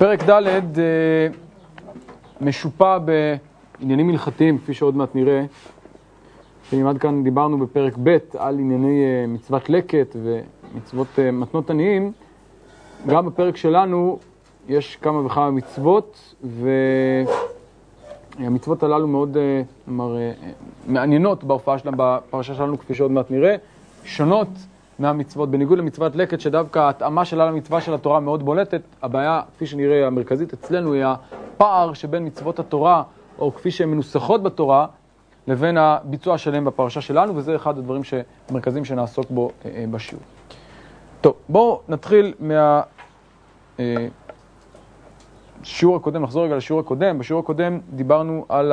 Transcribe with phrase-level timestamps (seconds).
[0.00, 0.42] פרק ד'
[2.40, 2.98] משופע
[3.78, 5.44] בעניינים הלכתיים, כפי שעוד מעט נראה.
[6.86, 12.12] עד כאן דיברנו בפרק ב' על ענייני מצוות לקט ומצוות מתנות עניים.
[13.06, 14.18] גם בפרק שלנו
[14.68, 16.34] יש כמה וכמה מצוות,
[18.38, 19.36] והמצוות הללו מאוד
[20.86, 23.56] מעניינות בהופעה שלנו, בפרשה שלנו, כפי שעוד מעט נראה,
[24.04, 24.48] שונות
[25.00, 28.80] מהמצוות, בניגוד למצוות לקט, שדווקא ההתאמה שלה למצווה של התורה מאוד בולטת.
[29.02, 33.02] הבעיה, כפי שנראה, המרכזית אצלנו היא הפער שבין מצוות התורה,
[33.38, 34.86] או כפי שהן מנוסחות בתורה,
[35.46, 38.02] לבין הביצוע שלהן בפרשה שלנו, וזה אחד הדברים
[38.48, 39.50] המרכזיים שנעסוק בו
[39.90, 40.22] בשיעור.
[41.20, 42.34] טוב, בואו נתחיל
[45.60, 47.18] מהשיעור הקודם, נחזור רגע לשיעור הקודם.
[47.18, 48.72] בשיעור הקודם דיברנו על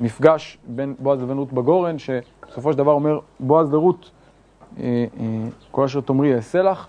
[0.00, 4.10] המפגש בין בועז לבין רות בגורן, שבסופו של דבר אומר בועז לרות,
[5.70, 6.86] כל אשר תאמרי אעשה לך.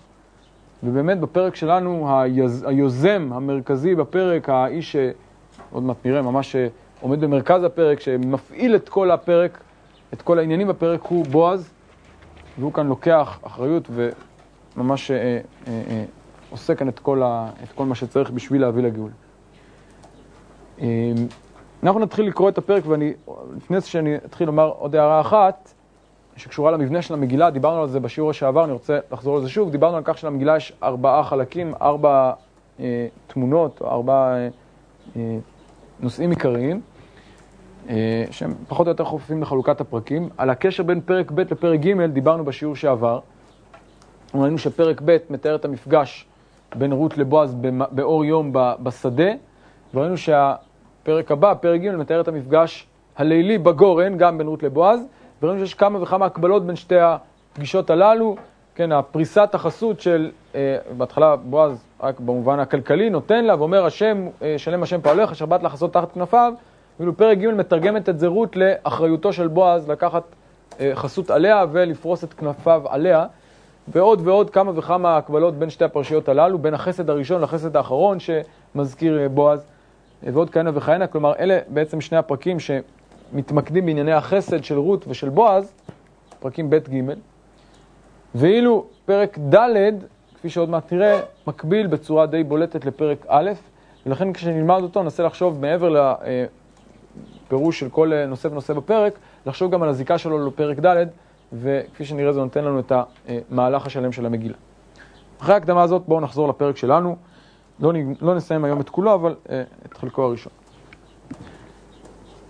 [0.82, 2.20] ובאמת בפרק שלנו,
[2.66, 6.56] היוזם המרכזי בפרק, האיש שעוד מעט נראה, ממש
[7.00, 9.58] עומד במרכז הפרק, שמפעיל את כל הפרק,
[10.12, 11.70] את כל העניינים בפרק, הוא בועז,
[12.58, 13.90] והוא כאן לוקח אחריות
[14.76, 16.04] וממש אה, אה, אה,
[16.50, 19.10] עושה כאן את כל, ה, את כל מה שצריך בשביל להביא לגאול.
[21.82, 23.12] אנחנו נתחיל לקרוא את הפרק, ואני,
[23.56, 25.72] לפני שאני אתחיל לומר עוד הערה אחת,
[26.36, 29.70] שקשורה למבנה של המגילה, דיברנו על זה בשיעור שעבר, אני רוצה לחזור על זה שוב,
[29.70, 32.32] דיברנו על כך שלמגילה יש ארבעה חלקים, ארבע
[32.80, 34.48] אה, תמונות, או ארבעה אה,
[35.16, 35.38] אה,
[36.00, 36.80] נושאים עיקריים,
[37.88, 40.28] אה, שהם פחות או יותר חופפים לחלוקת הפרקים.
[40.36, 43.20] על הקשר בין פרק ב' לפרק ג' דיברנו בשיעור שעבר.
[44.34, 46.26] ראינו שפרק ב' מתאר את המפגש
[46.74, 47.54] בין רות לבועז
[47.90, 49.32] באור יום בשדה,
[49.94, 52.86] וראינו שהפרק הבא, פרק ג', מתאר את המפגש
[53.16, 55.00] הלילי בגורן, גם בין רות לבועז.
[55.42, 58.36] וראינו שיש כמה וכמה הקבלות בין שתי הפגישות הללו,
[58.74, 64.54] כן, הפריסת החסות של, אה, בהתחלה בועז, רק במובן הכלכלי, נותן לה ואומר, השם, אה,
[64.58, 66.52] שלם השם פועלך, אשר באת לחסות תחת כנפיו,
[66.98, 70.22] ואילו פרק ג' מתרגמת את זה רות לאחריותו של בועז לקחת
[70.80, 73.26] אה, חסות עליה ולפרוס את כנפיו עליה,
[73.88, 79.18] ועוד ועוד כמה וכמה הקבלות בין שתי הפרשיות הללו, בין החסד הראשון לחסד האחרון שמזכיר
[79.18, 79.66] אה, בועז,
[80.26, 82.70] אה, ועוד כהנה וכהנה, כלומר אלה בעצם שני הפרקים ש...
[83.32, 85.72] מתמקדים בענייני החסד של רות ושל בועז,
[86.40, 87.00] פרקים ב' ג',
[88.34, 89.92] ואילו פרק ד',
[90.34, 93.50] כפי שעוד מעט נראה, מקביל בצורה די בולטת לפרק א',
[94.06, 96.14] ולכן כשנלמד אותו ננסה לחשוב מעבר
[97.46, 101.06] לפירוש של כל נושא ונושא בפרק, לחשוב גם על הזיקה שלו לפרק ד',
[101.52, 102.92] וכפי שנראה זה נותן לנו את
[103.28, 104.56] המהלך השלם של המגילה.
[105.40, 107.16] אחרי ההקדמה הזאת בואו נחזור לפרק שלנו,
[107.80, 109.34] לא, לא נסיים היום את כולו, אבל
[109.86, 110.52] את חלקו הראשון.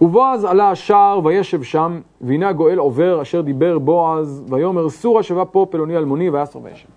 [0.02, 5.66] ובועז עלה השער וישב שם, והנה הגואל עובר אשר דיבר בועז, ויאמר סורה שבה פה
[5.70, 6.88] פלוני אלמוני ויסר וישב.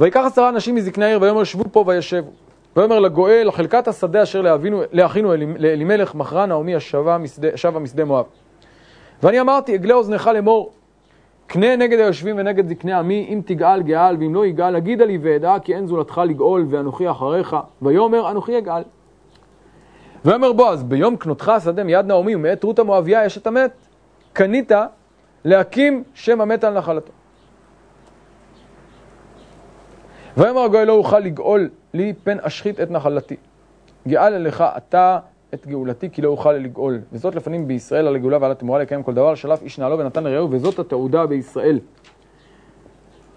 [0.00, 2.30] ויקח עשרה אנשים מזקני העיר ויאמר שבו פה וישבו.
[2.76, 8.24] ויאמר לגואל חלקת השדה אשר לאבינו, לאחינו לאלימלך מכרה נעמי שבה משדה מואב.
[9.22, 10.72] ואני אמרתי אגלה אוזנך לאמור
[11.46, 15.56] קנה נגד היושבים ונגד זקני עמי אם תגאל גאל ואם לא יגאל אגידה לי ואדע
[15.64, 18.82] כי אין זולתך לגאול ואנוכי אחריך ויאמר אנוכי אגאל
[20.24, 23.72] ויאמר בועז, ביום קנותך השדה מיד נעמי ומאת רות המואביה יש את המת,
[24.32, 24.72] קנית
[25.44, 27.12] להקים שם המת על נחלתו.
[30.36, 33.36] ויאמר הגוי לא אוכל לגאול לי פן אשחית את נחלתי.
[34.08, 35.18] גאל אליך אתה
[35.54, 37.00] את גאולתי כי לא אוכל לגאול.
[37.12, 40.50] וזאת לפנים בישראל על הגאולה ועל התמורה לקיים כל דבר, שלף איש נעלו ונתן לרעהו,
[40.50, 41.78] וזאת התעודה בישראל.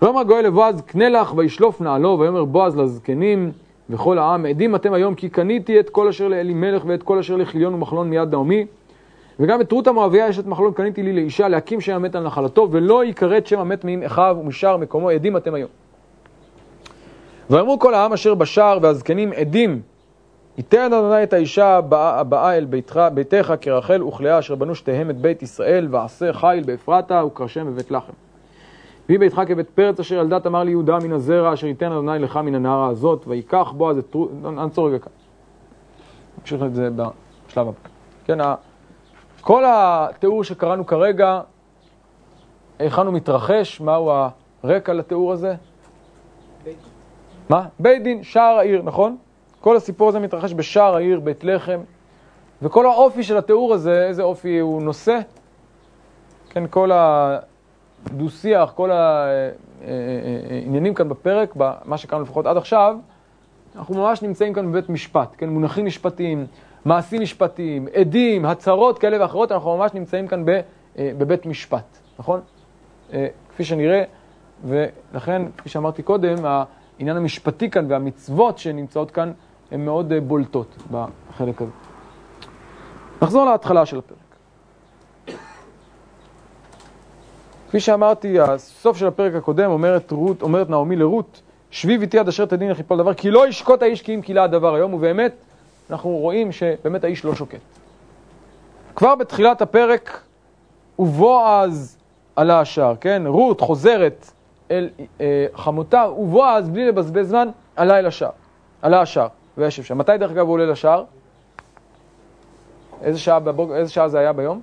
[0.02, 3.52] ויאמר הגוי לבועז, קנה לך וישלוף נעלו, ויאמר בועז לזקנים,
[3.90, 7.74] וכל העם, עדים אתם היום כי קניתי את כל אשר לאלימלך ואת כל אשר לחיליון
[7.74, 8.66] ומחלון מיד נעמי
[9.40, 13.06] וגם את רות המואביה אשת מחלון קניתי לי לאישה להקים שם המת על נחלתו ולא
[13.06, 15.70] יכרת שם המת מעם אחיו ומשאר מקומו עדים אתם היום.
[17.50, 19.82] ואמרו כל העם אשר בשער והזקנים עדים
[20.58, 25.44] ייתן אדוני את האישה הבאה אל ביתך, ביתך כרחל וכלאה אשר בנו שתיהם את בית
[25.44, 28.14] ישראל ועשה חיל באפרתה וקרשם בבית לחם.
[29.10, 32.38] ויהי ביתך כבית פרץ אשר ילדת אמר לי יהודה מן הזרע אשר ייתן אדוני לך
[32.38, 35.12] מן הנערה הזאת ויקח בועז את רות, נעצור רגע כאן.
[36.40, 36.90] נמשיך את זה
[37.48, 37.78] בשלב הבא.
[38.26, 38.38] כן,
[39.42, 41.42] כל התיאור שקראנו כרגע,
[42.80, 44.12] היכן הוא מתרחש, מהו
[44.64, 45.56] הרקע לתיאור הזה?
[46.64, 46.78] בית.
[47.50, 47.66] מה?
[47.80, 49.18] בית דין, שער העיר, נכון?
[49.62, 51.80] כל הסיפור הזה מתרחש בשער העיר, בית לחם,
[52.62, 55.20] וכל האופי של התיאור הזה, איזה אופי הוא נושא?
[56.50, 57.38] כן, כל ה...
[58.12, 61.56] דו-שיח, כל העניינים כאן בפרק,
[61.86, 62.98] מה שקראנו לפחות עד עכשיו,
[63.76, 66.46] אנחנו ממש נמצאים כאן בבית משפט, כן, מונחים משפטיים,
[66.86, 70.44] מעשים משפטיים, עדים, הצהרות כאלה ואחרות, אנחנו ממש נמצאים כאן
[70.98, 72.42] בבית משפט, נכון?
[73.50, 74.04] כפי שנראה,
[74.66, 79.32] ולכן, כפי שאמרתי קודם, העניין המשפטי כאן והמצוות שנמצאות כאן
[79.72, 81.72] הן מאוד בולטות בחלק הזה.
[83.22, 84.18] נחזור להתחלה של הפרק.
[87.68, 91.42] כפי שאמרתי, הסוף של הפרק הקודם אומרת, רות, אומרת נעמי לרות,
[91.72, 94.44] שבי איתי עד אשר תדין לך יפול דבר, כי לא ישקוט האיש כי אם קילה
[94.44, 95.34] הדבר היום, ובאמת,
[95.90, 97.60] אנחנו רואים שבאמת האיש לא שוקט.
[98.96, 100.22] כבר בתחילת הפרק,
[101.00, 101.98] ובועז
[102.36, 103.24] עלה השער, כן?
[103.26, 104.32] רות חוזרת
[104.72, 104.90] אל
[105.22, 108.32] אה, חמותה, ובועז, בלי לבזבז זמן, עלה אל השער.
[108.82, 109.28] עלה השער,
[109.58, 109.98] וישב שם.
[109.98, 111.04] מתי דרך אגב הוא עולה לשער?
[113.02, 113.72] איזה שעה, בבוק...
[113.72, 114.62] איזה שעה זה היה ביום?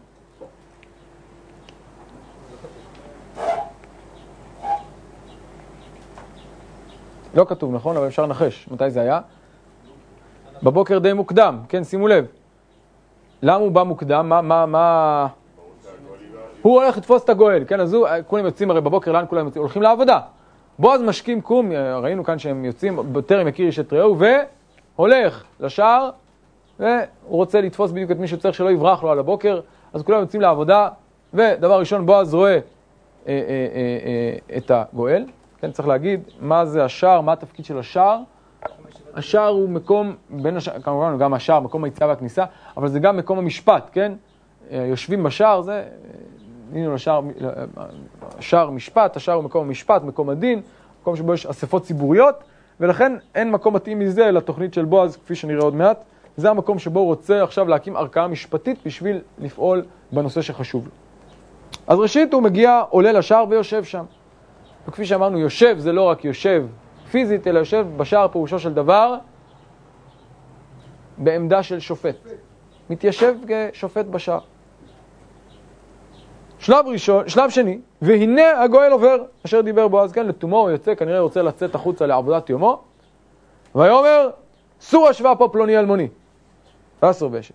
[7.34, 7.96] לא כתוב, נכון?
[7.96, 8.68] אבל אפשר לנחש.
[8.70, 9.20] מתי זה היה?
[10.62, 12.26] בבוקר די מוקדם, כן, שימו לב.
[13.42, 14.28] למה הוא בא מוקדם?
[14.28, 15.26] מה, מה, מה...
[16.62, 17.80] הוא הולך לתפוס את הגואל, כן?
[17.80, 19.62] אז הוא, כולם יוצאים הרי בבוקר, לאן כולם יוצאים?
[19.62, 20.20] הולכים לעבודה.
[20.78, 24.16] בועז משכים קום, ראינו כאן שהם יוצאים, בטרם יכיר איש את רעהו,
[24.96, 26.10] והולך לשער,
[26.80, 26.96] והוא
[27.26, 29.60] רוצה לתפוס בדיוק את מי שצריך שלא יברח לו על הבוקר,
[29.92, 30.88] אז כולם יוצאים לעבודה,
[31.34, 32.58] ודבר ראשון, בועז רואה אה,
[33.26, 35.24] אה, אה, אה, את הגואל,
[35.62, 38.18] כן, צריך להגיד מה זה השער, מה התפקיד של השער.
[39.14, 42.44] השער הוא מקום, בין השער, כמובן גם השער, מקום היציאה והכניסה,
[42.76, 44.12] אבל זה גם מקום המשפט, כן?
[44.70, 45.84] אה, יושבים בשער, זה,
[46.72, 47.20] הנה אה, לשער,
[48.40, 50.60] שער משפט, השער הוא מקום המשפט, מקום הדין,
[51.02, 52.34] מקום שבו יש אספות ציבוריות,
[52.80, 56.04] ולכן אין מקום מתאים מזה לתוכנית של בועז, כפי שנראה עוד מעט.
[56.36, 60.90] זה המקום שבו הוא רוצה עכשיו להקים ערכאה משפטית בשביל לפעול בנושא שחשוב לו.
[61.86, 64.04] אז ראשית הוא מגיע, עולה לשער ויושב שם.
[64.88, 66.66] וכפי שאמרנו, יושב זה לא רק יושב
[67.10, 69.16] פיזית, אלא יושב בשער פירושו של דבר
[71.18, 72.16] בעמדה של שופט.
[72.90, 74.40] מתיישב כשופט בשער.
[76.58, 80.94] שלב ראשון, שלב שני, והנה הגואל עובר, אשר דיבר בו אז כן, לתומו הוא יוצא,
[80.94, 82.80] כנראה רוצה לצאת החוצה לעבודת יומו,
[83.74, 84.30] ויאמר,
[84.80, 86.08] סור השווה פה פלוני אלמוני.
[87.02, 87.54] ועשר וישב.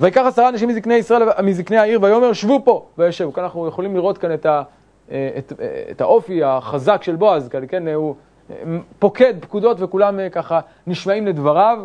[0.00, 3.30] ויקח עשרה אנשים מזקני ישראל, מזקני העיר, ויאמר, שבו פה, וישב.
[3.34, 4.62] כאן אנחנו יכולים לראות כאן את ה...
[5.10, 8.14] אה, את, אה, את האופי החזק של בועז, כן, הוא
[8.50, 8.56] אה,
[8.98, 11.78] פוקד פקודות וכולם ככה נשמעים לדבריו.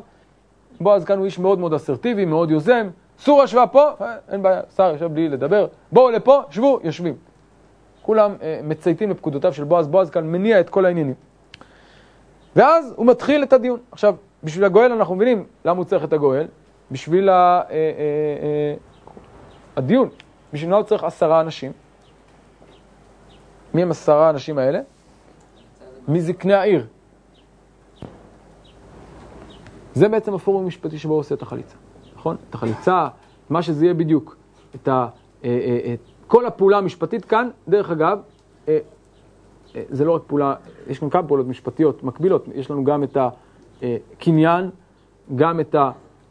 [0.81, 2.89] בועז כאן הוא איש מאוד מאוד אסרטיבי, מאוד יוזם.
[3.19, 3.89] סור ישבה פה,
[4.31, 5.67] אין בעיה, שר יושב בלי לדבר.
[5.91, 7.15] בואו לפה, שבו, יושבים.
[8.01, 9.87] כולם מצייתים לפקודותיו של בועז.
[9.87, 11.13] בועז כאן מניע את כל העניינים.
[12.55, 13.79] ואז הוא מתחיל את הדיון.
[13.91, 16.47] עכשיו, בשביל הגואל אנחנו מבינים למה הוא צריך את הגואל.
[16.91, 17.29] בשביל
[19.77, 20.09] הדיון.
[20.53, 21.71] בשביל מה הוא צריך עשרה אנשים?
[23.73, 24.79] מי הם עשרה האנשים האלה?
[26.07, 26.85] מזקני העיר.
[29.93, 31.75] זה בעצם הפורום המשפטי שבו עושה את החליצה,
[32.15, 32.35] נכון?
[32.49, 33.07] את החליצה,
[33.49, 34.35] מה שזה יהיה בדיוק.
[34.75, 35.07] את ה,
[35.43, 38.19] אה, אה, את כל הפעולה המשפטית כאן, דרך אגב,
[38.67, 38.77] אה,
[39.89, 40.55] זה לא רק פעולה,
[40.87, 43.17] יש לנו כמה פעולות משפטיות מקבילות, יש לנו גם את
[43.81, 44.69] הקניין,
[45.35, 45.75] גם את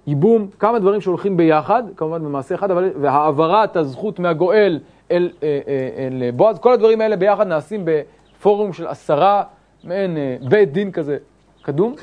[0.06, 4.80] הייבום, כמה דברים שהולכים ביחד, כמובן במעשה אחד, אבל והעברת הזכות מהגואל
[5.12, 6.58] אל, אה, אה, אל בועז.
[6.58, 9.42] כל הדברים האלה ביחד נעשים בפורום של עשרה,
[9.84, 11.18] מעין אה, בית דין כזה
[11.62, 11.94] קדום,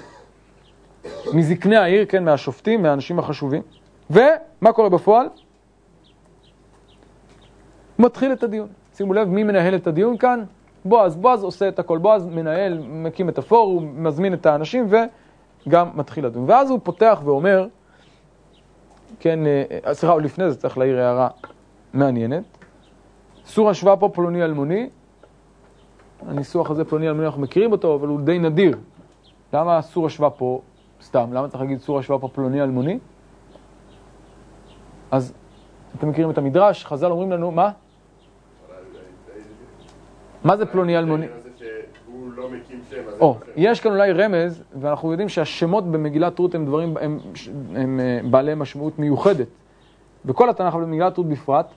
[1.33, 3.61] מזקני העיר, כן, מהשופטים, מהאנשים החשובים.
[4.09, 5.27] ומה קורה בפועל?
[7.99, 8.67] מתחיל את הדיון.
[8.93, 10.43] שימו לב, מי מנהל את הדיון כאן?
[10.85, 11.15] בועז.
[11.15, 11.97] בועז עושה את הכל.
[11.97, 16.43] בועז מנהל, מקים את הפורום, מזמין את האנשים וגם מתחיל לדון.
[16.47, 17.67] ואז הוא פותח ואומר,
[19.19, 19.39] כן,
[19.91, 21.27] סליחה, לפני זה צריך להעיר הערה
[21.93, 22.58] מעניינת.
[23.49, 24.89] סור השוואה פה פלוני אלמוני,
[26.27, 28.77] הניסוח הזה פלוני אלמוני אנחנו מכירים אותו, אבל הוא די נדיר.
[29.53, 30.61] למה סור השוואה פה
[31.01, 31.33] סתם?
[31.33, 32.99] למה צריך להגיד סור השוואה פה פלוני אלמוני?
[35.11, 35.33] אז
[35.97, 37.71] אתם מכירים את המדרש, חז"ל אומרים לנו, מה?
[40.43, 41.27] מה זה פלוני אלמוני?
[43.19, 47.19] או, יש כאן אולי רמז, ואנחנו יודעים שהשמות במגילת רות הם דברים, הם,
[47.75, 49.47] הם אה, בעלי משמעות מיוחדת.
[50.25, 51.73] בכל התנ"ך, אבל במגילת רות בפרט.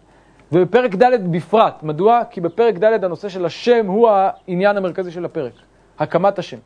[0.52, 1.82] ובפרק ד' בפרט.
[1.82, 2.22] מדוע?
[2.30, 5.52] כי בפרק ד' הנושא של השם הוא העניין המרכזי של הפרק,
[5.98, 6.58] הקמת השם.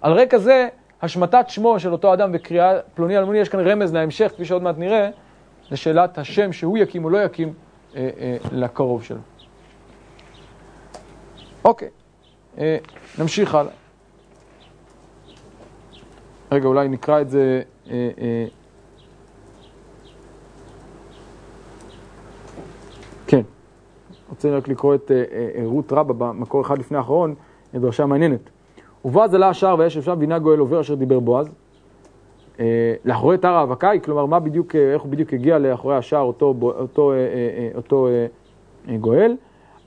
[0.00, 0.68] על רקע זה,
[1.02, 4.78] השמטת שמו של אותו אדם וקריאה פלוני אלמוני, יש כאן רמז להמשך, כפי שעוד מעט
[4.78, 5.10] נראה,
[5.70, 7.54] לשאלת השם שהוא יקים או לא יקים
[7.96, 9.18] אה, אה, לקרוב שלו.
[11.64, 11.88] אוקיי,
[12.58, 12.76] אה,
[13.18, 13.72] נמשיך הלאה.
[16.52, 17.62] רגע, אולי נקרא את זה...
[17.90, 18.46] אה, אה,
[24.32, 27.34] רוצה רק לקרוא את אה, אה, רות רבה במקור אחד לפני האחרון,
[27.74, 28.50] דרשה מעניינת.
[29.04, 31.48] ובועז עלה השער ויש אפשר והנה גואל עובר אשר דיבר בועז.
[32.60, 37.12] אה, לאחורי תר האבקאי, כלומר, מה בדיוק, איך הוא בדיוק הגיע לאחורי השער אותו, אותו,
[37.74, 38.08] אותו
[39.00, 39.36] גואל.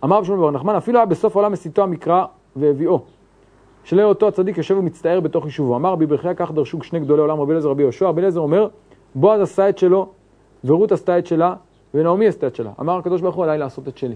[0.03, 2.25] אמר בשמואל בר נחמן, אפילו היה בסוף העולם מסיתו המקרא
[2.55, 2.99] והביאו.
[3.83, 5.75] שלא אותו הצדיק יושב ומצטער בתוך יישובו.
[5.75, 8.07] אמר רבי ברכיה כך דרשו שני גדולי עולם, רבי אליעזר רבי יהושע.
[8.07, 8.67] רבי אליעזר אומר,
[9.15, 10.09] בועז עשה את שלו,
[10.63, 11.55] ורות עשתה את שלה,
[11.93, 12.71] ונעמי עשתה את שלה.
[12.79, 14.15] אמר הקדוש ברוך הוא עליי לעשות את שלי.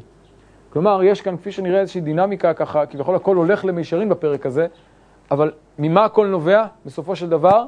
[0.74, 4.68] כלומר, יש כאן, כפי שנראה, איזושהי דינמיקה ככה, כביכול הכל הולך למישרין בפרק הזה,
[5.32, 6.66] אבל ממה הכל נובע?
[6.86, 7.66] בסופו של דבר,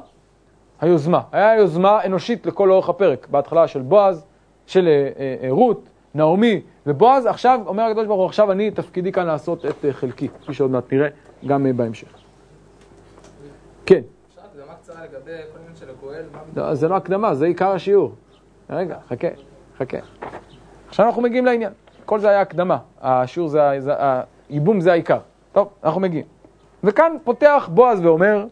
[0.80, 1.20] היוזמה.
[1.32, 3.26] היה יוזמה אנושית לכל אורך הפרק.
[3.30, 4.26] בהתחלה של בועז,
[4.66, 9.12] של אה, אה, אה, רות, נעמי ובועז, עכשיו, אומר הקדוש ברוך הוא, עכשיו אני, תפקידי
[9.12, 11.08] כאן לעשות את אה, חלקי, כפי שעוד מעט נראה
[11.46, 12.08] גם אה, בהמשך.
[13.86, 14.00] כן.
[16.56, 18.14] לא, זה לא הקדמה, זה עיקר השיעור.
[18.70, 19.28] רגע, חכה,
[19.78, 19.98] חכה.
[20.88, 21.72] עכשיו אנחנו מגיעים לעניין.
[22.04, 22.78] כל זה היה הקדמה.
[23.00, 23.92] השיעור זה, זה
[24.48, 25.18] הייבום זה העיקר.
[25.52, 26.26] טוב, אנחנו מגיעים.
[26.84, 28.46] וכאן פותח בועז ואומר,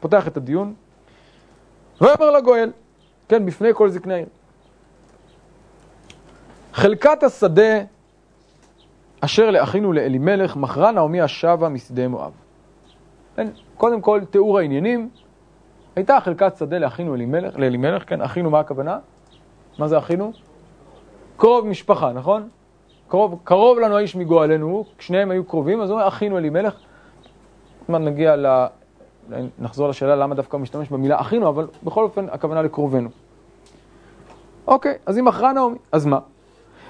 [0.00, 0.74] פותח את הדיון,
[2.00, 2.72] ויאמר לגואל,
[3.28, 4.26] כן, בפני כל זקני העיר.
[6.72, 7.80] חלקת השדה
[9.20, 12.32] אשר לאחינו לאלימלך, מכרה נעמי השבה משדה מואב.
[13.36, 15.08] כן, קודם כל, תיאור העניינים.
[15.96, 18.98] הייתה חלקת שדה לאחינו אלימלך, לאלימלך, כן, אחינו מה הכוונה?
[19.78, 20.32] מה זה אחינו?
[21.36, 22.48] קרוב משפחה, נכון?
[23.08, 26.74] קרוב, קרוב לנו האיש מגואלנו, שניהם היו קרובים, אז הוא אומר, אחינו אלימלך.
[26.74, 28.46] עוד מעט נגיע ל...
[29.58, 33.08] נחזור לשאלה למה דווקא הוא משתמש במילה אחינו, אבל בכל אופן הכוונה לקרובנו.
[34.66, 36.18] אוקיי, אז היא מכרה נעמי, אז מה?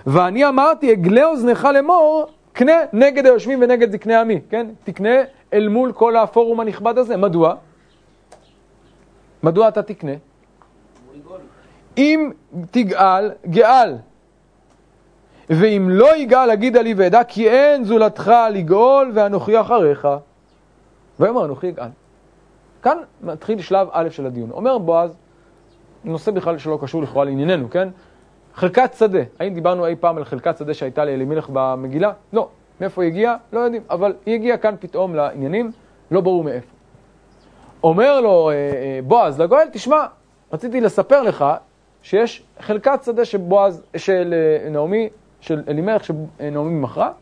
[0.06, 4.66] ואני אמרתי, אגלה אוזנך לאמור, קנה נגד היושבים ונגד זקני עמי, כן?
[4.85, 5.14] תקנה
[5.52, 7.16] אל מול כל הפורום הנכבד הזה.
[7.16, 7.54] מדוע?
[9.42, 10.12] מדוע אתה תקנה?
[11.99, 12.30] אם
[12.70, 13.96] תגאל, גאל.
[15.50, 20.09] ואם לא יגאל, אגידה לי ואדע, כי אין זולתך לגאול ואנוכי אחריך.
[21.21, 21.88] ויאמר אנוכי יגאל.
[22.83, 24.50] כאן מתחיל שלב א' של הדיון.
[24.50, 25.17] אומר בועז,
[26.05, 27.88] נושא בכלל שלא קשור לכאורה לענייננו, כן?
[28.55, 29.23] חלקת שדה.
[29.38, 32.12] האם דיברנו אי פעם על חלקת שדה שהייתה לאלימלך במגילה?
[32.33, 32.49] לא.
[32.81, 33.37] מאיפה היא הגיעה?
[33.53, 33.83] לא יודעים.
[33.91, 35.71] אבל היא הגיעה כאן פתאום לעניינים,
[36.11, 36.69] לא ברור מאיפה.
[37.83, 40.07] אומר לו אה, אה, בועז לגואל, תשמע,
[40.53, 41.45] רציתי לספר לך
[42.03, 45.09] שיש חלקת שדה שבועז, של אה, נעמי,
[45.47, 47.12] של אלימלך, שנעמי מכרה,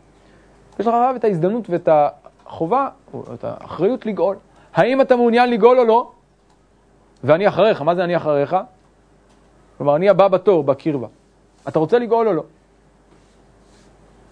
[0.79, 4.35] יש לך את ההזדמנות ואת החובה, או את האחריות לגאול.
[4.73, 6.11] האם אתה מעוניין לגאול או לא?
[7.23, 8.55] ואני אחריך, מה זה אני אחריך?
[9.77, 11.07] כלומר, אני הבא בתור, בקרבה.
[11.67, 12.43] אתה רוצה לגאול או לא?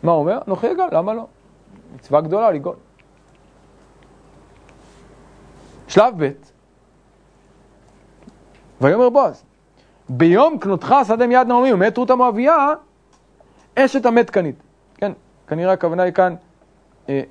[0.04, 0.40] מה הוא אומר?
[0.48, 1.28] אנוכי אגאל, למה לא?
[1.96, 2.76] מצווה גדולה לגאול.
[5.88, 6.32] שלב ב',
[8.82, 9.44] ויאמר בועז,
[10.10, 12.74] ביום קנותך שדה מיד נעמי ומת רות המואביה,
[13.75, 14.56] אשת המת קנית.
[14.98, 15.12] כן,
[15.48, 16.36] כנראה הכוונה היא כאן,
[17.10, 17.22] אה,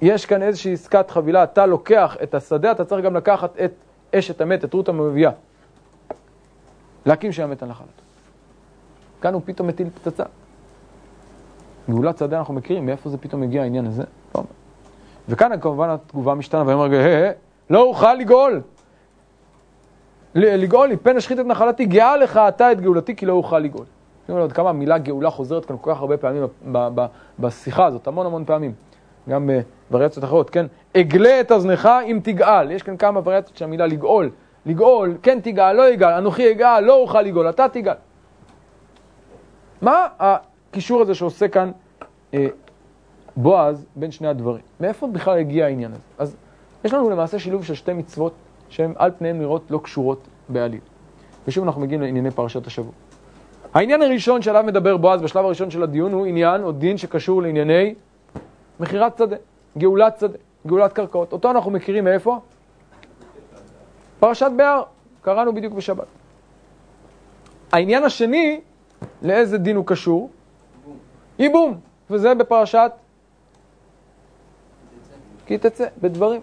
[0.00, 3.72] יש כאן איזושהי עסקת חבילה, אתה לוקח את השדה, אתה צריך גם לקחת את
[4.14, 5.30] אשת המת, את רות המואביה.
[7.06, 8.02] להקים שם את הנחלתו.
[9.20, 10.24] כאן הוא פתאום מטיל פצצה.
[11.90, 14.02] גאולת שדה אנחנו מכירים, מאיפה זה פתאום הגיע העניין הזה?
[14.34, 14.42] לא.
[15.28, 17.32] וכאן כמובן התגובה משתנה, ואומר, היי,
[17.70, 18.60] לא אוכל לגאול.
[20.34, 23.86] לגאול, מפן אשחית את נחלתי, גאה לך אתה את גאולתי, כי לא אוכל לגאול.
[24.28, 26.42] שימו עוד כמה המילה גאולה חוזרת כאן כל כך הרבה פעמים
[27.38, 28.72] בשיחה הזאת, המון המון פעמים.
[29.28, 29.50] גם
[29.90, 30.66] בווריאציות אחרות, כן?
[30.96, 32.70] אגלה את אוזנך אם תגאל.
[32.70, 34.30] יש כאן כמה וריאציות של המילה לגאול.
[34.66, 37.94] לגאול, כן תגאל, לא יגאל, אנוכי אגאל, לא אוכל לגאול, אתה תגאל.
[39.82, 41.70] מה הקישור הזה שעושה כאן
[42.34, 42.46] אה,
[43.36, 44.62] בועז בין שני הדברים?
[44.80, 46.02] מאיפה בכלל הגיע העניין הזה?
[46.18, 46.36] אז
[46.84, 48.32] יש לנו למעשה שילוב של שתי מצוות
[48.68, 50.80] שהן על פניהן נראות לא קשורות בעליל.
[51.48, 52.92] ושוב אנחנו מגיעים לענייני פרשת השבוע.
[53.74, 57.94] העניין הראשון שעליו מדבר בועז בשלב הראשון של הדיון הוא עניין או דין שקשור לענייני
[58.80, 59.36] מכירת שדה,
[59.78, 61.32] גאולת שדה, גאולת קרקעות.
[61.32, 62.40] אותו אנחנו מכירים מאיפה?
[64.20, 64.82] פרשת בהר,
[65.22, 66.06] קראנו בדיוק בשבת.
[67.72, 68.60] העניין השני,
[69.22, 70.30] לאיזה דין הוא קשור?
[71.38, 72.92] ייבום, וזה בפרשת
[75.46, 76.40] כי תצא, בדברים.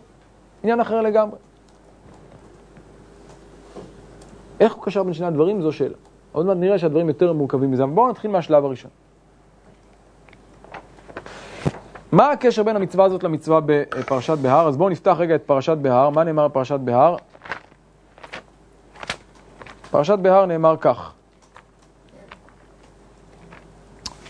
[0.63, 1.37] עניין אחר לגמרי.
[4.59, 5.61] איך הוא קשר בין שני הדברים?
[5.61, 5.95] זו שאלה.
[6.35, 8.91] עוד מעט נראה שהדברים יותר מורכבים מזה, אבל בואו נתחיל מהשלב הראשון.
[12.11, 14.67] מה הקשר בין המצווה הזאת למצווה בפרשת בהר?
[14.67, 16.09] אז בואו נפתח רגע את פרשת בהר.
[16.09, 17.15] מה נאמר בפרשת בהר?
[19.91, 21.13] פרשת בהר נאמר כך,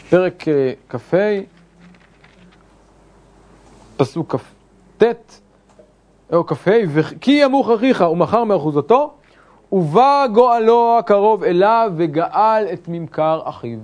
[0.09, 1.17] פרק אה, כ"ה,
[3.97, 5.03] פסוק כ"ט,
[6.33, 6.71] או כ"ה,
[7.21, 9.13] כי ימוך אחיך ומכר מאחוזתו,
[9.75, 13.79] ובא גואלו הקרוב אליו וגאל את ממכר אחיו.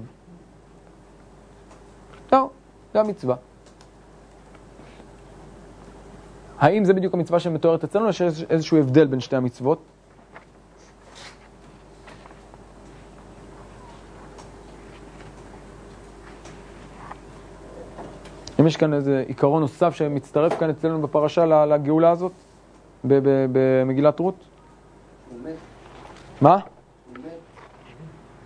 [2.27, 2.50] טוב,
[2.93, 3.36] זה המצווה.
[6.60, 9.81] האם זה בדיוק המצווה שמתוארת אצלנו, או שיש איזשהו הבדל בין שתי המצוות?
[18.60, 22.31] אם יש כאן איזה עיקרון נוסף שמצטרף כאן אצלנו בפרשה לגאולה הזאת,
[23.03, 24.36] במגילת רות?
[25.31, 25.70] הוא מת.
[26.41, 26.57] מה?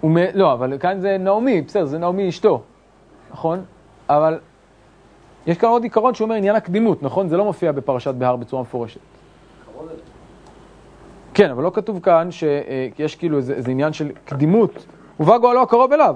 [0.02, 0.30] הוא מת.
[0.34, 2.62] לא, אבל כאן זה נעמי, בסדר, זה נעמי אשתו,
[3.32, 3.64] נכון?
[4.10, 4.40] אבל
[5.48, 7.28] יש כאן עוד עיקרון שאומר עניין הקדימות, נכון?
[7.28, 9.00] זה לא מופיע בפרשת בהר בצורה מפורשת.
[11.34, 14.86] כן, אבל לא כתוב כאן שיש כאילו איזה, איזה עניין של קדימות.
[15.20, 16.16] ובא גואלו הקרוב אליו.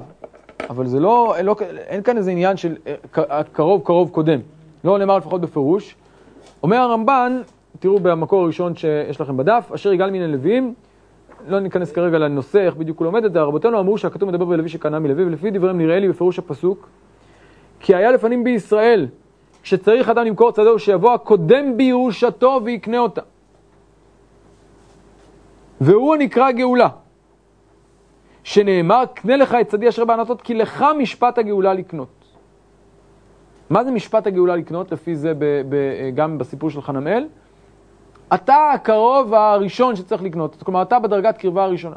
[0.70, 1.56] אבל זה לא, לא,
[1.88, 4.40] אין כאן איזה עניין של אה, קרוב קרוב קודם.
[4.84, 5.96] לא נאמר לפחות בפירוש.
[6.64, 7.42] אומר הרמב"ן,
[7.80, 10.74] תראו במקור הראשון שיש לכם בדף, אשר יגאל מן הלווים,
[11.48, 14.70] לא ניכנס כרגע לנושא, איך בדיוק הוא לומד את זה, רבותינו אמרו שהכתוב מדבר בלוי
[14.70, 16.90] שקנה מלוי, ולפי דבריהם נראה לי בפירוש הפסוק,
[17.80, 19.08] כי היה לפנים בישראל,
[19.64, 23.22] כשצריך אדם למכור צדהו, שיבוא הקודם בירושתו ויקנה אותה.
[25.82, 26.88] והוא הנקרא גאולה.
[28.44, 32.08] שנאמר, קנה לך את צדי אשר בענתות, כי לך משפט הגאולה לקנות.
[33.70, 35.76] מה זה משפט הגאולה לקנות, לפי זה ב, ב,
[36.16, 37.28] גם בסיפור של חנמאל?
[38.34, 41.96] אתה הקרוב הראשון שצריך לקנות, כלומר, אתה בדרגת קרבה הראשונה.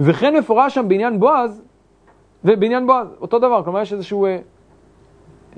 [0.00, 1.62] וכן מפורש שם בעניין בועז,
[2.44, 4.38] ובעניין בועז, אותו דבר, כלומר, יש איזשהו אה,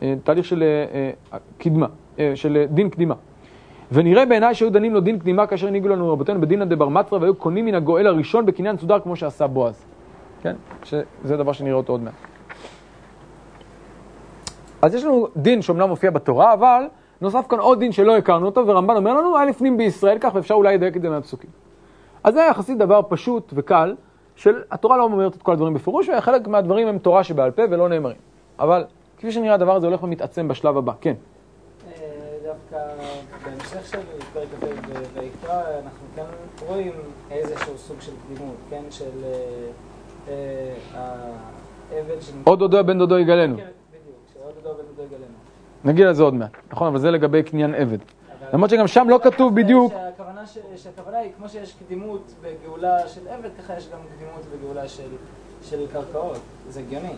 [0.02, 1.00] אה, תהליך של אה,
[1.32, 1.86] אה, קדמה,
[2.18, 3.14] אה, של אה, דין קדימה.
[3.92, 7.34] ונראה בעיניי שהיו דנים לו דין קדימה כאשר הנהיגו לנו רבותינו בדינא בר מצרא והיו
[7.34, 9.84] קונים מן הגואל הראשון בקניין סודר כמו שעשה בועז.
[10.42, 10.56] כן?
[10.84, 12.14] שזה דבר שנראה אותו עוד מעט.
[14.82, 16.82] אז יש לנו דין שאומנם מופיע בתורה, אבל
[17.20, 20.54] נוסף כאן עוד דין שלא הכרנו אותו, ורמב"ן אומר לנו, היה לפנים בישראל כך, ואפשר
[20.54, 21.50] אולי לדייק את זה מהפסוקים.
[22.24, 23.94] אז זה יחסית דבר פשוט וקל,
[24.36, 27.88] של התורה לא אומרת את כל הדברים בפירוש, וחלק מהדברים הם תורה שבעל פה ולא
[27.88, 28.16] נאמרים.
[28.58, 28.84] אבל
[29.18, 30.92] כפי שנראה הדבר הזה הולך ומתעצם בשלב הבא.
[31.00, 31.14] כן.
[32.42, 32.78] דווקא
[33.44, 33.98] בהמשך של
[34.32, 34.66] פרק כ"ה
[35.20, 36.24] ויקרא, אנחנו כן
[36.66, 36.92] רואים
[37.30, 38.82] איזשהו סוג של קדימות, כן?
[38.90, 39.10] של
[40.94, 42.32] העבד של...
[42.44, 43.56] עוד דודו בן דודו יגלנו.
[43.56, 45.33] כן, בדיוק, שעוד דודו בן דודו יגלנו.
[45.84, 46.86] נגיע לזה עוד מעט, נכון?
[46.86, 47.98] אבל זה לגבי קניין עבד.
[48.52, 49.92] למרות שגם שם לא כתוב בדיוק...
[50.76, 54.88] שהכוונה היא, כמו שיש קדימות בגאולה של עבד, ככה יש גם קדימות בגאולה
[55.62, 56.38] של קרקעות.
[56.68, 57.12] זה הגיוני.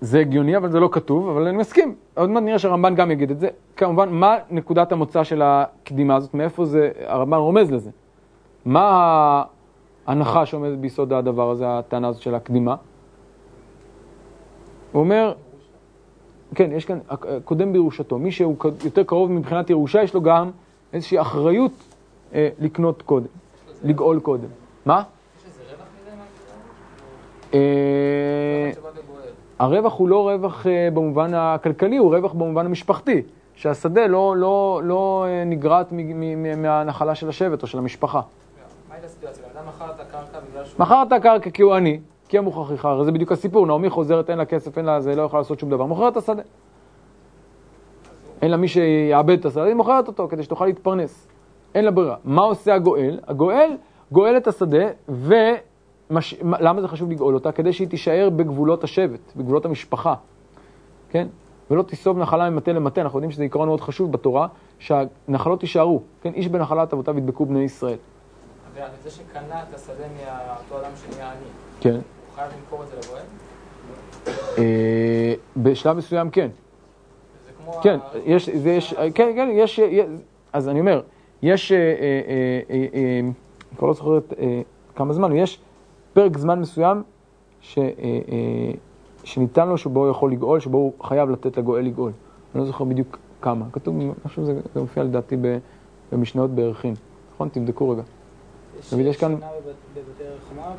[0.00, 1.94] זה הגיוני, אבל זה לא כתוב, אבל אני מסכים.
[2.14, 3.48] עוד מעט נראה שהרמב"ן גם יגיד את זה.
[3.76, 6.34] כמובן, מה נקודת המוצא של הקדימה הזאת?
[6.34, 7.90] מאיפה זה, הרמב"ן רומז לזה.
[8.64, 9.42] מה
[10.06, 12.76] ההנחה שעומדת ביסוד הדבר הזה, הטענה הזאת של הקדימה?
[14.92, 15.32] הוא אומר,
[16.54, 16.98] כן, יש כאן,
[17.44, 18.18] קודם בירושתו.
[18.18, 20.50] מי שהוא יותר קרוב מבחינת ירושה, יש לו גם
[20.92, 21.72] איזושהי אחריות
[22.34, 23.26] אה, לקנות קודם,
[23.84, 24.48] לגאול קודם.
[24.86, 25.02] מה?
[25.38, 27.58] יש איזה רווח מזה?
[27.58, 28.70] אה,
[29.58, 33.22] הרווח הוא לא רווח אה, במובן הכלכלי, הוא רווח במובן המשפחתי,
[33.54, 35.92] שהשדה לא, לא, לא אה, נגרט
[36.56, 38.20] מהנחלה של השבט או של המשפחה.
[38.88, 39.44] מה הייתה הסיטואציה?
[39.54, 40.80] אדם מכר את הקרקע בגלל שהוא...
[40.80, 44.38] מכר את הקרקע כי הוא עני, כי המוכרח הרי זה בדיוק הסיפור, נעמי חוזרת, אין
[44.38, 46.42] לה כסף, אין לה זה, לא יכולה לעשות שום דבר, מוכרת את השדה.
[48.42, 51.28] אין לה מי שיעבד את השדה, היא מוכרת אותו כדי שתוכל להתפרנס.
[51.74, 52.16] אין לה ברירה.
[52.24, 53.20] מה עושה הגואל?
[53.28, 53.76] הגואל
[54.12, 55.34] גואל את השדה, ו...
[56.10, 56.34] מש...
[56.42, 57.52] למה זה חשוב לגאול אותה?
[57.52, 60.14] כדי שהיא תישאר בגבולות השבט, בגבולות המשפחה,
[61.10, 61.28] כן?
[61.70, 64.46] ולא תיסוב נחלה ממטה למטה, אנחנו יודעים שזה עיקרון מאוד חשוב בתורה,
[64.78, 66.32] שהנחלות יישארו, כן?
[66.34, 67.96] איש בנחלת אבותיו ידבקו בני ישראל.
[69.02, 71.46] זה שקנה את השדה מאותו אדם שנהיה עני,
[71.80, 71.98] כן.
[72.38, 73.22] הוא חייב למכור את זה לגואל?
[74.58, 76.48] אה, בשלב מסוים כן.
[77.82, 80.06] כן, יש, זה יש, כן, כן, יש, יש,
[80.52, 81.02] אז אני אומר,
[81.42, 81.82] יש, אה, אה,
[82.70, 84.62] אה, אה, אני כבר לא זוכר אה,
[84.96, 85.60] כמה זמן, יש
[86.12, 87.02] פרק זמן מסוים
[87.60, 88.72] ש, אה, אה,
[89.24, 92.12] שניתן לו שבו הוא יכול לגאול, שבו הוא חייב לתת לגואל לגאול.
[92.54, 93.64] אני לא זוכר בדיוק כמה.
[93.72, 95.36] כתוב, אני חושב שזה זה מופיע לדעתי
[96.12, 96.94] במשניות בערכין.
[97.34, 97.48] נכון?
[97.48, 98.02] תבדקו רגע.
[98.90, 99.34] תמיד יש כאן-.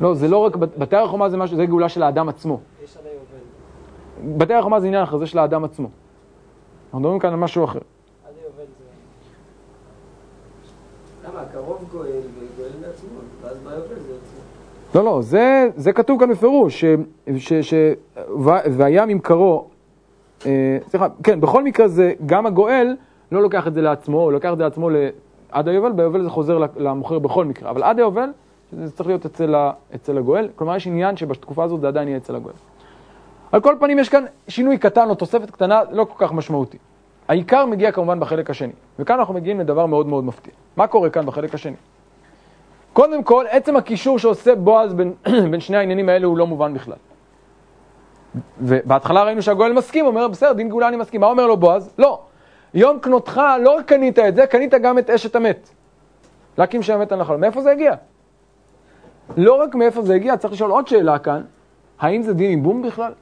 [0.00, 2.60] לא, זה לא רק, בתי הרחומה זה משהו, זה גאולה של האדם עצמו.
[2.84, 4.38] יש עלי יובל.
[4.38, 5.88] בתי הרחומה זה עניין אחר, זה של האדם עצמו.
[6.86, 7.78] אנחנו מדברים כאן על משהו אחר.
[14.94, 16.84] לא, לא, זה, זה כתוב כאן בפירוש, ש,
[17.36, 17.74] ש, ש,
[18.16, 19.68] ו- והיה ממכרו,
[20.46, 22.96] אה, סליחה, כן, בכל מקרה זה, גם הגואל
[23.32, 25.08] לא לוקח את זה לעצמו, הוא לוקח את זה לעצמו ל-
[25.52, 28.28] עד היובל, ביובל זה חוזר למוכר בכל מקרה, אבל עד היובל
[28.72, 32.18] זה צריך להיות אצל, ה- אצל הגואל, כלומר יש עניין שבתקופה הזאת זה עדיין יהיה
[32.18, 32.54] אצל הגואל.
[33.52, 36.78] על כל פנים יש כאן שינוי קטן או תוספת קטנה, לא כל כך משמעותי.
[37.28, 40.52] העיקר מגיע כמובן בחלק השני, וכאן אנחנו מגיעים לדבר מאוד מאוד מפתיע.
[40.76, 41.76] מה קורה כאן בחלק השני?
[42.92, 45.12] קודם כל, עצם הקישור שעושה בועז בין,
[45.50, 46.96] בין שני העניינים האלה הוא לא מובן בכלל.
[48.60, 51.20] ובהתחלה ראינו שהגואל מסכים, אומר, בסדר, דין גאולה אני מסכים.
[51.20, 51.94] מה אומר לו בועז?
[51.98, 52.20] לא.
[52.74, 55.68] יום קנותך, לא רק קנית את זה, קנית גם את אשת המת.
[56.58, 57.36] להקים שם מת על נחל.
[57.36, 57.94] מאיפה זה הגיע?
[59.36, 61.42] לא רק מאיפה זה הגיע, צריך לשאול עוד שאלה כאן,
[62.00, 63.12] האם זה דין ייבום בכלל?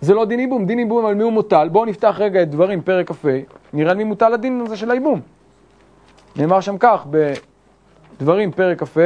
[0.00, 1.68] זה לא דין ייבום, דין ייבום על מי הוא מוטל.
[1.72, 3.28] בואו נפתח רגע את דברים, פרק כ"ה,
[3.72, 5.20] נראה על מי מוטל הדין הזה של הייבום.
[6.36, 7.06] נאמר שם כך,
[8.20, 9.00] בדברים, פרק כ"ה,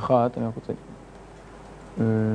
[0.00, 0.72] שנייה אחת, אני רק רוצה...
[2.00, 2.34] אה,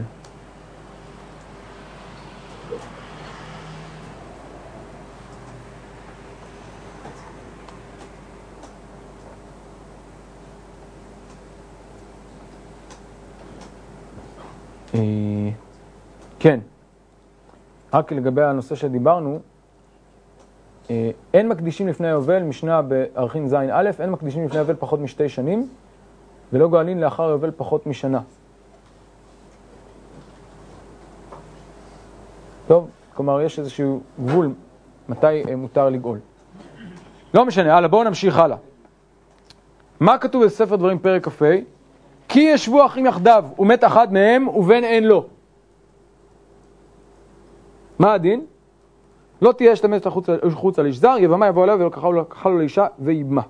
[16.39, 16.59] כן,
[17.93, 19.39] רק לגבי הנושא שדיברנו,
[20.89, 25.69] אה, אין מקדישים לפני היובל, משנה בערכין ז'-א', אין מקדישים לפני היובל פחות משתי שנים,
[26.53, 28.19] ולא גואלין לאחר היובל פחות משנה.
[32.67, 34.53] טוב, כלומר יש איזשהו גבול
[35.09, 36.19] מתי אה, מותר לגאול.
[37.33, 38.57] לא משנה, הלאה, בואו נמשיך הלאה.
[39.99, 41.45] מה כתוב בספר דברים פרק כ"ה?
[42.29, 45.25] כי ישבו אחים יחדיו, ומת אחד מהם, ובן אין לו.
[47.99, 48.45] מה הדין?
[49.41, 50.07] לא תהיה אשת המת
[50.53, 52.09] חוץ על איש זר, יבמה יבוא אליו ולקחה
[52.49, 53.41] לו לאישה ויבמה.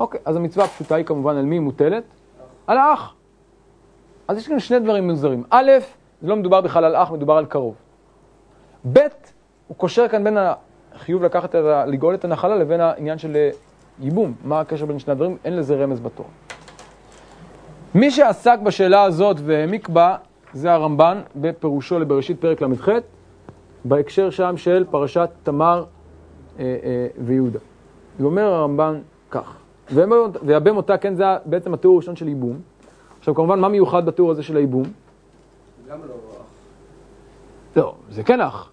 [0.00, 2.04] אוקיי, אז המצווה הפשוטה היא כמובן על מי היא מוטלת?
[2.66, 3.14] על האח.
[4.28, 5.42] אז יש כאן שני דברים מוזרים.
[5.50, 5.70] א',
[6.22, 7.74] זה לא מדובר בכלל על אח, מדובר על קרוב.
[8.92, 8.98] ב',
[9.68, 10.38] הוא קושר כאן בין
[10.94, 11.86] החיוב לקחת, את ה...
[11.86, 13.50] לגאול את הנחלה לבין העניין של אה,
[14.00, 14.34] ייבום.
[14.44, 15.36] מה הקשר בין שני הדברים?
[15.44, 16.28] אין לזה רמז בתורה.
[17.94, 20.16] מי שעסק בשאלה הזאת והעמיק בה,
[20.52, 22.88] זה הרמב"ן בפירושו לבראשית פרק ל"ח,
[23.84, 25.84] בהקשר שם של פרשת תמר
[26.58, 27.58] אה, אה, ויהודה.
[28.20, 29.59] ואומר הרמב"ן כך,
[29.94, 32.58] ויבם אותה, כן, זה בעצם התיאור הראשון של ייבום.
[33.18, 34.84] עכשיו כמובן, מה מיוחד בתיאור הזה של הייבום?
[35.88, 36.42] גם לא אח.
[37.76, 38.70] לא, זה כן אח.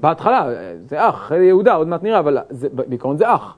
[0.00, 0.48] בהתחלה,
[0.88, 3.56] זה אח, יהודה, עוד מעט נראה, אבל זה, בעיקרון זה אח.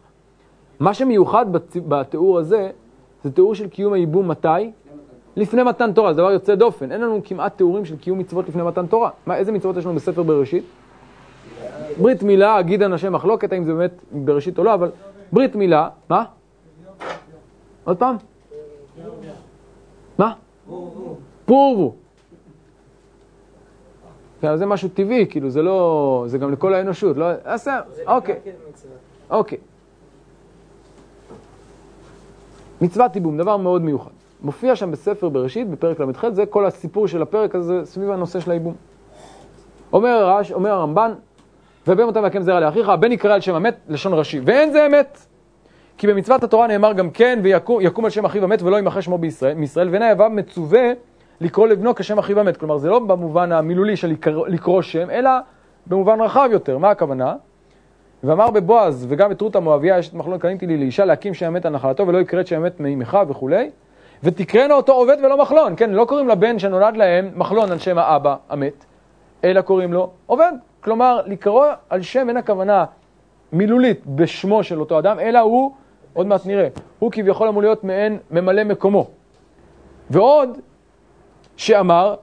[0.80, 1.46] מה שמיוחד
[1.88, 2.70] בתיאור הזה,
[3.24, 4.70] זה תיאור של קיום הייבום מתי?
[5.36, 6.92] לפני מתן תורה, זה דבר יוצא דופן.
[6.92, 9.10] אין לנו כמעט תיאורים של קיום מצוות לפני מתן תורה.
[9.26, 10.64] מה, איזה מצוות יש לנו בספר בראשית?
[12.00, 14.90] ברית מילה, אגיד אנשי מחלוקת, האם זה באמת בראשית או לא, אבל
[15.32, 16.24] ברית מילה, מה?
[17.88, 18.16] עוד פעם?
[20.18, 20.32] מה?
[21.46, 21.94] פורבו.
[24.40, 26.24] כן, זה משהו טבעי, כאילו, זה לא...
[26.26, 27.26] זה גם לכל האנושות, לא...
[27.44, 27.68] אז
[28.06, 28.38] אוקיי.
[29.30, 29.58] אוקיי.
[32.80, 34.10] מצוות ייבום, דבר מאוד מיוחד.
[34.42, 38.50] מופיע שם בספר בראשית, בפרק ל"ח, זה כל הסיפור של הפרק הזה סביב הנושא של
[38.50, 38.74] הייבום.
[39.92, 41.12] אומר, אומר הרמב"ן,
[41.86, 44.40] ובן אותם והקם זרע לאחיך, הבן יקרא על שם המת, לשון ראשי.
[44.44, 45.18] ואין זה אמת.
[45.98, 49.54] כי במצוות התורה נאמר גם כן, ויקום על שם אחיו המת ולא ימחה שמו בישראל,
[49.54, 50.92] מישראל, ואין היבב מצווה
[51.40, 52.56] לקרוא לבנו כשם אחיו המת.
[52.56, 55.30] כלומר, זה לא במובן המילולי של לקרוא, לקרוא שם, אלא
[55.86, 56.78] במובן רחב יותר.
[56.78, 57.34] מה הכוונה?
[58.24, 61.72] ואמר בבועז, וגם את רות המואביה, אשת מחלון קניתי לי לאישה, להקים שם המת על
[61.72, 63.70] נחלתו, ולא יקרא את שם המת מאימך וכולי.
[64.22, 65.90] ותקראנו אותו עובד ולא מחלון, כן?
[65.90, 68.84] לא קוראים לבן שנולד להם מחלון על שם האבא המת,
[69.44, 70.52] אלא קוראים לו עובד.
[70.80, 72.84] כלומר, לקרוא על שם אין הכוונה
[73.52, 75.72] מילולית בשמו של אותו אדם, אלא הוא,
[76.18, 79.06] עוד מעט נראה, הוא כביכול אמור להיות מעין ממלא מקומו.
[80.10, 80.58] ועוד,
[81.56, 82.14] שאמר,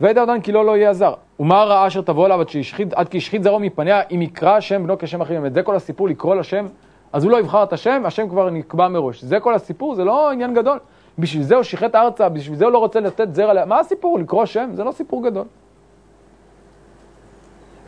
[0.00, 1.14] וידע עודן כי לא לא יהיה הזר.
[1.40, 4.82] ומה ראה אשר תבוא אליו עד, שישחית, עד כי ישחית זרעו מפניה, אם יקרא שם
[4.84, 5.54] בנו כשם אחי באמת.
[5.54, 6.66] זה כל הסיפור, לקרוא לשם,
[7.12, 9.24] אז הוא לא יבחר את השם, השם כבר נקבע מראש.
[9.24, 10.78] זה כל הסיפור, זה לא עניין גדול.
[11.18, 14.18] בשביל זה הוא שיחט ארצה, בשביל זה הוא לא רוצה לתת זרע, מה הסיפור?
[14.18, 14.70] לקרוא שם?
[14.72, 15.44] זה לא סיפור גדול.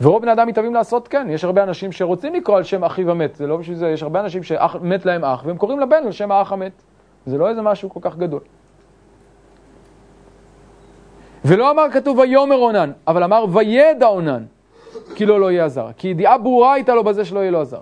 [0.03, 3.35] ורוב בני אדם מתאבים לעשות כן, יש הרבה אנשים שרוצים לקרוא על שם אחיו המת,
[3.35, 6.31] זה לא בשביל זה, יש הרבה אנשים שמת להם אח, והם קוראים לבן על שם
[6.31, 6.71] האח המת.
[7.25, 8.39] זה לא איזה משהו כל כך גדול.
[11.45, 14.43] ולא אמר כתוב ויאמר אונן, אבל אמר וידע אונן,
[15.15, 15.87] כי לא לא יהיה עזר.
[15.97, 17.81] כי ידיעה ברורה הייתה לו בזה שלא יהיה לו עזר.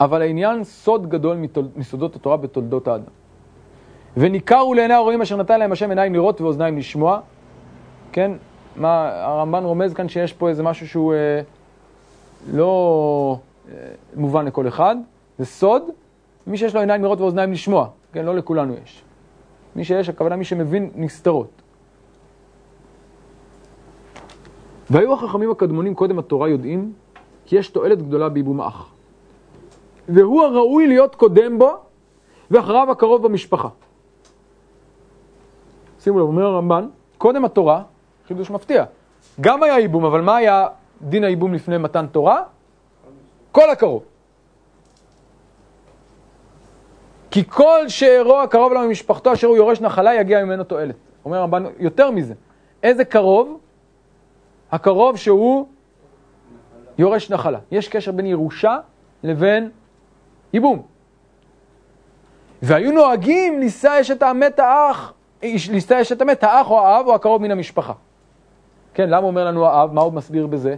[0.00, 1.36] אבל העניין סוד גדול
[1.76, 3.12] מסודות התורה בתולדות האדם.
[4.16, 7.20] וניכרו לעיני הרואים אשר נתן להם השם עיניים לראות ואוזניים לשמוע.
[8.12, 8.32] כן,
[8.76, 11.40] מה הרמב"ן רומז כאן שיש פה איזה משהו שהוא אה,
[12.52, 13.74] לא אה,
[14.16, 14.96] מובן לכל אחד,
[15.38, 15.82] זה סוד,
[16.46, 19.02] מי שיש לו עיניים לראות ואוזניים לשמוע, כן, לא לכולנו יש.
[19.76, 21.50] מי שיש, הכוונה מי שמבין נסתרות.
[24.90, 26.92] והיו החכמים הקדמונים קודם התורה יודעים
[27.46, 28.90] כי יש תועלת גדולה בייבום האח.
[30.08, 31.76] והוא הראוי להיות קודם בו,
[32.50, 33.68] ואחריו הקרוב במשפחה.
[36.00, 37.82] שימו לב, אומר הרמב"ן, קודם התורה,
[38.28, 38.84] חידוש מפתיע,
[39.40, 40.66] גם היה ייבום, אבל מה היה
[41.02, 42.42] דין הייבום לפני מתן תורה?
[43.52, 44.02] כל הקרוב.
[47.30, 50.94] כי כל שאירו הקרוב לו ממשפחתו אשר הוא יורש נחלה יגיע ממנו תועלת.
[51.24, 52.34] אומר הרמב"ן יותר מזה,
[52.82, 53.58] איזה קרוב?
[54.72, 55.66] הקרוב שהוא
[56.98, 57.58] יורש נחלה.
[57.70, 58.78] יש קשר בין ירושה
[59.22, 59.70] לבין
[60.52, 60.82] ייבום.
[62.62, 65.12] והיו נוהגים לישא אשת המת האח,
[65.42, 67.92] לישא אשת המת האח או האב או הקרוב מן המשפחה.
[68.98, 69.92] כן, למה אומר לנו האב?
[69.92, 70.76] מה הוא מסביר בזה?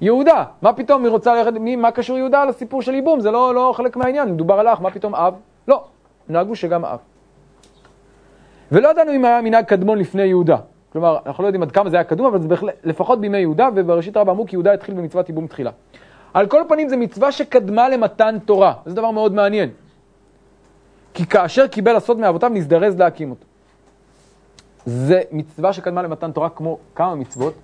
[0.00, 0.44] יהודה.
[0.62, 3.20] מה פתאום היא רוצה ללכת, מי, מה קשור יהודה לסיפור של ייבום?
[3.20, 5.34] זה לא, לא חלק מהעניין, מדובר על אח, מה פתאום אב?
[5.68, 5.84] לא,
[6.28, 6.98] נהגו שגם אב.
[8.72, 10.56] ולא ידענו אם היה מנהג קדמון לפני יהודה.
[10.92, 13.68] כלומר, אנחנו לא יודעים עד כמה זה היה קדום, אבל זה בהחלט, לפחות בימי יהודה,
[13.74, 15.70] ובראשית רבה אמרו כי יהודה התחיל במצוות ייבום תחילה.
[16.34, 19.70] על כל פנים זו מצווה שקדמה למתן תורה, זה דבר מאוד מעניין.
[21.14, 23.46] כי כאשר קיבל הסוד מאבותיו, נזדרז להקים אותו.
[24.86, 27.54] זה מצווה שקדמה למתן תורה כמו כמה מצוות,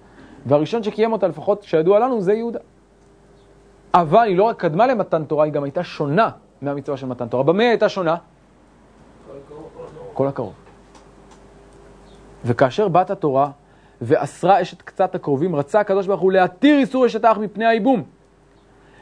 [0.46, 2.58] והראשון שקיים אותה, לפחות שידוע לנו, זה יהודה.
[3.94, 6.30] אבל היא לא רק קדמה למתן תורה, היא גם הייתה שונה
[6.62, 7.42] מהמצווה של מתן תורה.
[7.42, 8.16] במה היא הייתה שונה?
[10.12, 10.52] כל הקרוב.
[12.44, 13.50] וכאשר בת התורה
[14.02, 18.02] ואסרה אשת קצת הקרובים, רצה הקדוש ברוך הוא להתיר איסור אשת האח מפני הייבום.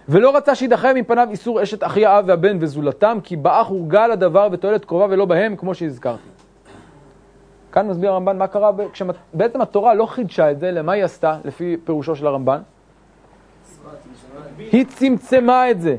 [0.09, 4.85] ולא רצה שידחה מפניו איסור אשת אחי האב והבן וזולתם, כי באח הורגל הדבר ותועלת
[4.85, 6.29] קרובה ולא בהם, כמו שהזכרתי.
[7.75, 11.77] כאן מסביר הרמב"ן מה קרה, כשבעצם התורה לא חידשה את זה, למה היא עשתה, לפי
[11.85, 12.61] פירושו של הרמב"ן?
[14.59, 15.97] היא צמצמה את זה,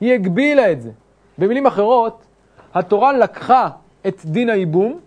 [0.00, 0.90] היא הגבילה את זה.
[1.38, 2.26] במילים אחרות,
[2.74, 3.68] התורה לקחה
[4.06, 5.00] את דין הייבום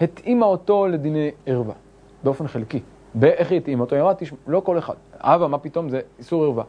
[0.00, 1.74] והתאימה אותו לדיני ערווה,
[2.22, 2.80] באופן חלקי.
[3.14, 3.94] באיך היא התאימה אותו?
[3.94, 4.94] היא אמרה, תשמע, לא כל אחד.
[5.14, 5.88] אבא, מה פתאום?
[5.88, 6.64] זה איסור ערווה.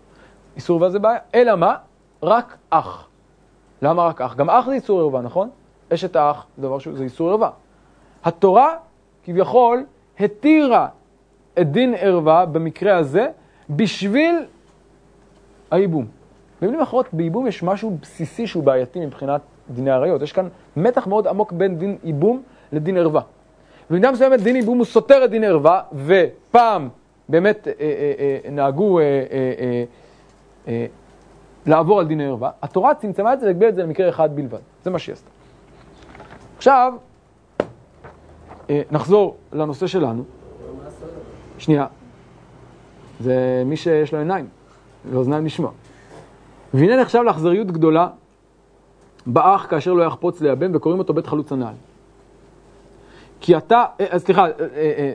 [0.56, 1.76] איסור ערווה זה בעיה, אלא מה?
[2.24, 3.09] רק אח.
[3.82, 4.36] למה רק אח?
[4.36, 5.50] גם אח זה איסור ערווה, נכון?
[5.94, 7.50] אשת האח זה דבר שזה איסור ערווה.
[8.24, 8.76] התורה,
[9.24, 9.86] כביכול,
[10.20, 10.88] התירה
[11.62, 13.28] את דין ערווה במקרה הזה
[13.70, 14.36] בשביל
[15.72, 16.06] הייבום.
[16.62, 20.22] במילים אחרות, בייבום יש משהו בסיסי שהוא בעייתי מבחינת דיני עריות.
[20.22, 23.22] יש כאן מתח מאוד עמוק בין דין ייבום לדין ערווה.
[23.90, 26.90] ובמידה מסוימת דין ייבום הוא סותר את דין ערווה, ופעם
[27.30, 28.14] באמת אה, אה,
[28.46, 29.24] אה, נהגו אה, אה,
[29.60, 29.84] אה,
[30.68, 30.86] אה,
[31.70, 32.52] לעבור על דין ערווה.
[32.62, 34.60] התורה צמצמה את זה והגבילה את זה למקרה אחד בלבד.
[34.84, 35.30] זה מה שהיא עשתה.
[36.58, 36.94] עכשיו,
[38.70, 40.24] אה, נחזור לנושא שלנו.
[41.58, 41.86] שנייה.
[43.20, 44.48] זה מי שיש לו עיניים
[45.12, 45.72] ואוזניים לשמוע.
[46.74, 48.08] והנה נחשב לאכזריות גדולה
[49.26, 51.74] באח כאשר לא יחפוץ לייבם וקוראים אותו בית חלוץ הנעל.
[53.42, 55.14] כי אתה, אה, סליחה, אה, אה,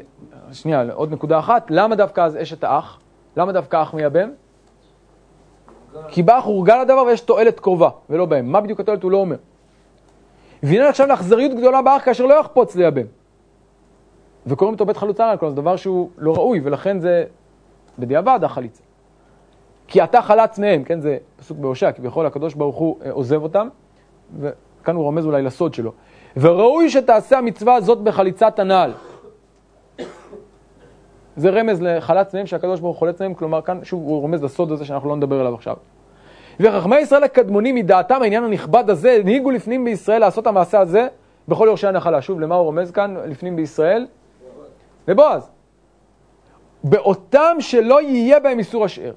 [0.52, 2.98] שנייה, עוד נקודה אחת, למה דווקא אז אשת האח?
[3.36, 4.28] למה דווקא אח מייבם?
[6.08, 8.52] כי באח הורגל לדבר ויש תועלת קרובה, ולא בהם.
[8.52, 9.36] מה בדיוק התועלת הוא לא אומר.
[10.62, 13.06] והנה עכשיו לאכזריות גדולה באח כאשר לא יחפוץ לייבם.
[14.46, 17.24] וקוראים אותו בית הנעל, כלומר זה דבר שהוא לא ראוי, ולכן זה
[17.98, 18.82] בדיעבד החליצה.
[19.86, 23.68] כי אתה חלץ מהם, כן, זה פסוק בהושע, כביכול הקדוש ברוך הוא עוזב אותם,
[24.40, 25.92] וכאן הוא רומז אולי לסוד שלו.
[26.36, 28.92] וראוי שתעשה המצווה הזאת בחליצת הנעל.
[31.36, 34.72] זה רמז לחלץ מהם שהקדוש ברוך הוא חולץ מהם, כלומר כאן שוב הוא רומז לסוד
[34.72, 35.76] הזה שאנחנו לא נדבר עליו עכשיו.
[36.60, 41.06] וחכמי ישראל הקדמונים מדעתם העניין הנכבד הזה, הנהיגו לפנים בישראל לעשות המעשה הזה
[41.48, 42.22] בכל יורשי הנחלה.
[42.22, 44.06] שוב, למה הוא רומז כאן לפנים בישראל?
[45.08, 45.50] לבועז.
[46.84, 49.12] באותם שלא יהיה בהם איסור השאר.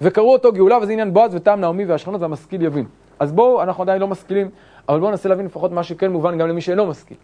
[0.00, 2.86] וקראו אותו גאולה, וזה עניין בועז וטעם נעמי והשכנות והמשכיל יבין.
[3.18, 4.50] אז בואו, אנחנו עדיין לא משכילים,
[4.88, 7.16] אבל בואו ננסה להבין לפחות מה שכן מובן גם למי שאינו משכיל.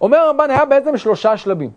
[0.00, 1.70] אומר הרמב"ן, היה בעצם שלושה שלבים.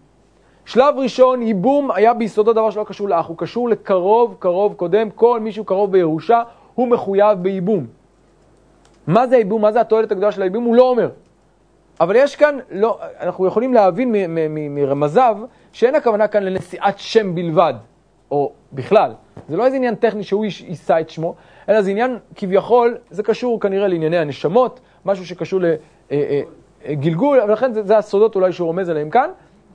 [0.69, 5.39] שלב ראשון, ייבום היה ביסודו דבר שלא קשור לאח, הוא קשור לקרוב, קרוב קודם, כל
[5.39, 6.41] מי שהוא קרוב בירושה,
[6.75, 7.85] הוא מחויב בייבום.
[9.07, 9.61] מה זה ייבום?
[9.61, 10.63] מה זה התועלת הגדולה של הייבום?
[10.63, 11.09] הוא לא אומר.
[11.99, 14.15] אבל יש כאן, לא, אנחנו יכולים להבין
[14.69, 15.37] מרמזיו
[15.71, 17.73] שאין הכוונה כאן לנשיאת שם בלבד,
[18.31, 19.11] או בכלל.
[19.47, 21.35] זה לא איזה עניין טכני שהוא יישא את שמו,
[21.69, 25.61] אלא זה עניין כביכול, זה קשור כנראה לענייני הנשמות, משהו שקשור
[26.89, 29.29] לגלגול, אה, אה, ולכן זה, זה הסודות אולי שהוא רומז עליהם כאן,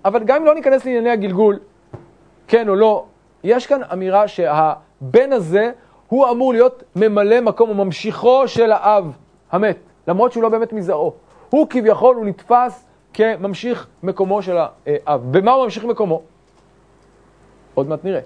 [0.05, 1.59] אבל גם אם לא ניכנס לענייני הגלגול,
[2.49, 3.05] כן או לא,
[3.45, 5.71] יש כאן אמירה שהבן הזה
[6.09, 9.17] הוא אמור להיות ממלא מקום או ממשיכו של האב
[9.53, 9.77] המת,
[10.09, 11.12] למרות שהוא לא באמת מזרעו.
[11.51, 15.23] הוא כביכול, הוא נתפס כממשיך מקומו של האב.
[15.31, 16.23] במה הוא ממשיך מקומו?
[17.75, 18.21] עוד מעט נראה.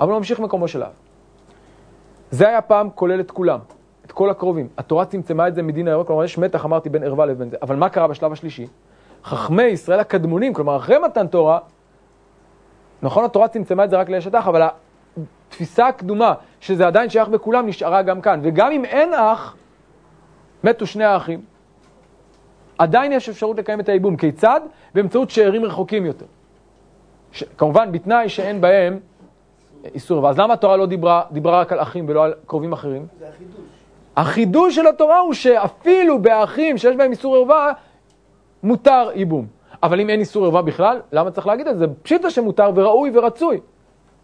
[0.00, 0.92] אבל הוא ממשיך מקומו של האב.
[2.30, 3.58] זה היה פעם כולל את כולם,
[4.06, 4.68] את כל הקרובים.
[4.78, 7.56] התורה צמצמה את זה מדין הירוק, כלומר יש מתח, אמרתי, בין ערווה לבין זה.
[7.62, 8.66] אבל מה קרה בשלב השלישי?
[9.24, 11.58] חכמי ישראל הקדמונים, כלומר אחרי מתן תורה,
[13.02, 14.62] נכון, התורה צמצמה את זה רק לאשת אח, אבל
[15.48, 18.40] התפיסה הקדומה, שזה עדיין שייך בכולם, נשארה גם כאן.
[18.42, 19.56] וגם אם אין אח,
[20.64, 21.40] מתו שני האחים,
[22.78, 24.16] עדיין יש אפשרות לקיים את הייבום.
[24.16, 24.60] כיצד?
[24.94, 26.26] באמצעות שאירים רחוקים יותר.
[27.32, 27.44] ש...
[27.58, 28.98] כמובן, בתנאי שאין בהם
[29.94, 30.24] איסור.
[30.24, 33.06] ואז למה התורה לא דיברה, דיברה רק על אחים ולא על קרובים אחרים?
[33.18, 33.60] זה החידוש.
[34.16, 37.72] החידוש של התורה הוא שאפילו באחים שיש בהם איסור ערווה,
[38.62, 39.46] מותר ייבום.
[39.82, 41.86] אבל אם אין איסור ערווה בכלל, למה צריך להגיד את זה?
[42.02, 43.60] פשיטה שמותר וראוי ורצוי.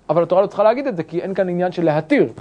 [0.08, 2.32] אבל התורה לא צריכה להגיד את זה, כי אין כאן עניין של להתיר.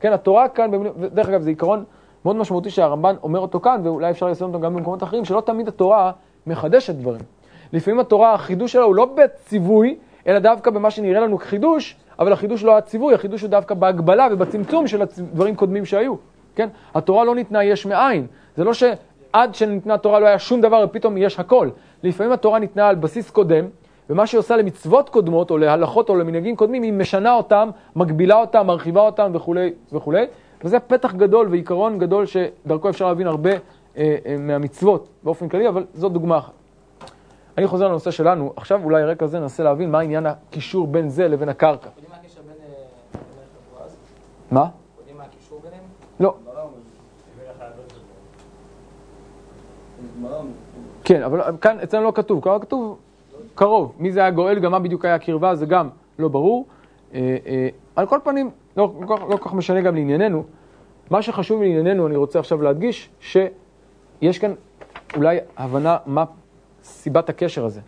[0.00, 1.84] כן, התורה כאן, דרך אגב, זה עיקרון
[2.24, 5.68] מאוד משמעותי שהרמב"ן אומר אותו כאן, ואולי אפשר לשים אותו גם במקומות אחרים, שלא תמיד
[5.68, 6.12] התורה
[6.46, 7.20] מחדשת דברים.
[7.72, 12.64] לפעמים התורה, החידוש שלה הוא לא בציווי, אלא דווקא במה שנראה לנו כחידוש, אבל החידוש
[12.64, 16.14] לא הציווי, החידוש הוא דווקא בהגבלה ובצמצום של דברים קודמים שהיו.
[16.54, 16.68] כן?
[16.94, 18.26] התורה לא ניתנה יש מאין.
[18.56, 18.72] זה לא
[19.32, 21.68] שעד שניתנה התורה לא היה שום דבר ופתאום יש הכל.
[22.02, 23.64] לפעמים התורה ניתנה על בסיס קודם,
[24.10, 28.66] ומה שהיא עושה למצוות קודמות, או להלכות או למנהגים קודמים, היא משנה אותם, מגבילה אותם,
[28.66, 30.26] מרחיבה אותם וכולי וכולי.
[30.64, 33.56] וזה פתח גדול ועיקרון גדול שדרכו אפשר להבין הרבה אה,
[33.96, 36.52] אה, מהמצוות באופן כללי, אבל זו דוגמה אחת.
[37.58, 41.28] אני חוזר לנושא שלנו, עכשיו אולי רקע זה ננסה להבין מה עניין הקישור בין זה
[41.28, 41.88] לבין הקרקע.
[41.88, 42.68] יודעים מה הקשר בין אה,
[43.14, 43.96] מלך לבועז?
[44.50, 44.66] מה?
[44.98, 45.82] יודעים מה הקישור ביניהם?
[46.20, 46.34] לא.
[46.44, 46.82] גמרא אומרת.
[51.04, 52.98] כן, אבל כאן אצלנו לא כתוב, כלומר כתוב
[53.54, 53.92] קרוב.
[53.98, 56.66] מי זה היה גואל, גם מה בדיוק היה הקרבה, זה גם לא ברור.
[57.14, 60.44] אה, אה, על כל פנים, לא לא כל כך משנה גם לענייננו.
[61.10, 64.54] מה שחשוב לענייננו, אני רוצה עכשיו להדגיש, שיש כאן
[65.16, 66.24] אולי הבנה מה
[66.82, 67.80] סיבת הקשר הזה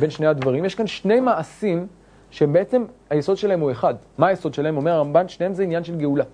[0.00, 0.64] בין שני הדברים.
[0.64, 1.86] יש כאן שני מעשים
[2.30, 3.94] שהם בעצם, היסוד שלהם הוא אחד.
[4.18, 4.76] מה היסוד שלהם?
[4.76, 6.24] אומר הרמב"ן, שניהם זה עניין של גאולה.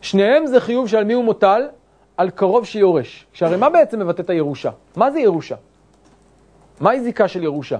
[0.00, 1.62] שניהם זה חיוב שעל מי הוא מוטל?
[2.16, 3.26] על קרוב שיורש.
[3.32, 4.70] שהרי מה בעצם מבטא את הירושה?
[4.96, 5.56] מה זה ירושה?
[6.80, 7.78] מהי זיקה של ירושה?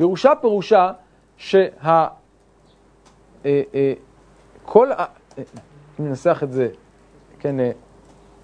[0.00, 0.92] ירושה פירושה
[1.36, 1.58] שה...
[1.84, 2.08] אה,
[3.46, 3.92] אה,
[4.64, 4.96] כל ה...
[4.98, 5.04] אה,
[6.00, 6.68] אם ננסח את זה,
[7.38, 7.70] כן, אה,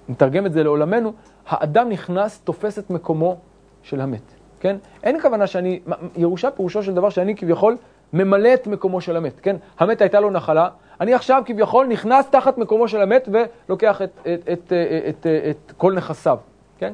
[0.08, 1.12] נתרגם את זה לעולמנו,
[1.46, 3.36] האדם נכנס, תופס את מקומו
[3.82, 4.76] של המת, כן?
[5.02, 5.80] אין כוונה שאני,
[6.16, 7.76] ירושה פירושו של דבר שאני כביכול
[8.12, 9.56] ממלא את מקומו של המת, כן?
[9.78, 10.68] המת הייתה לו נחלה,
[11.00, 14.72] אני עכשיו כביכול נכנס תחת מקומו של המת ולוקח את, את, את, את,
[15.08, 16.38] את, את כל נכסיו,
[16.78, 16.92] כן?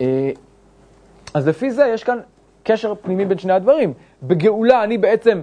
[0.00, 0.30] אה,
[1.34, 2.18] אז לפי זה יש כאן
[2.62, 3.92] קשר פנימי בין שני הדברים.
[4.22, 5.40] בגאולה אני בעצם,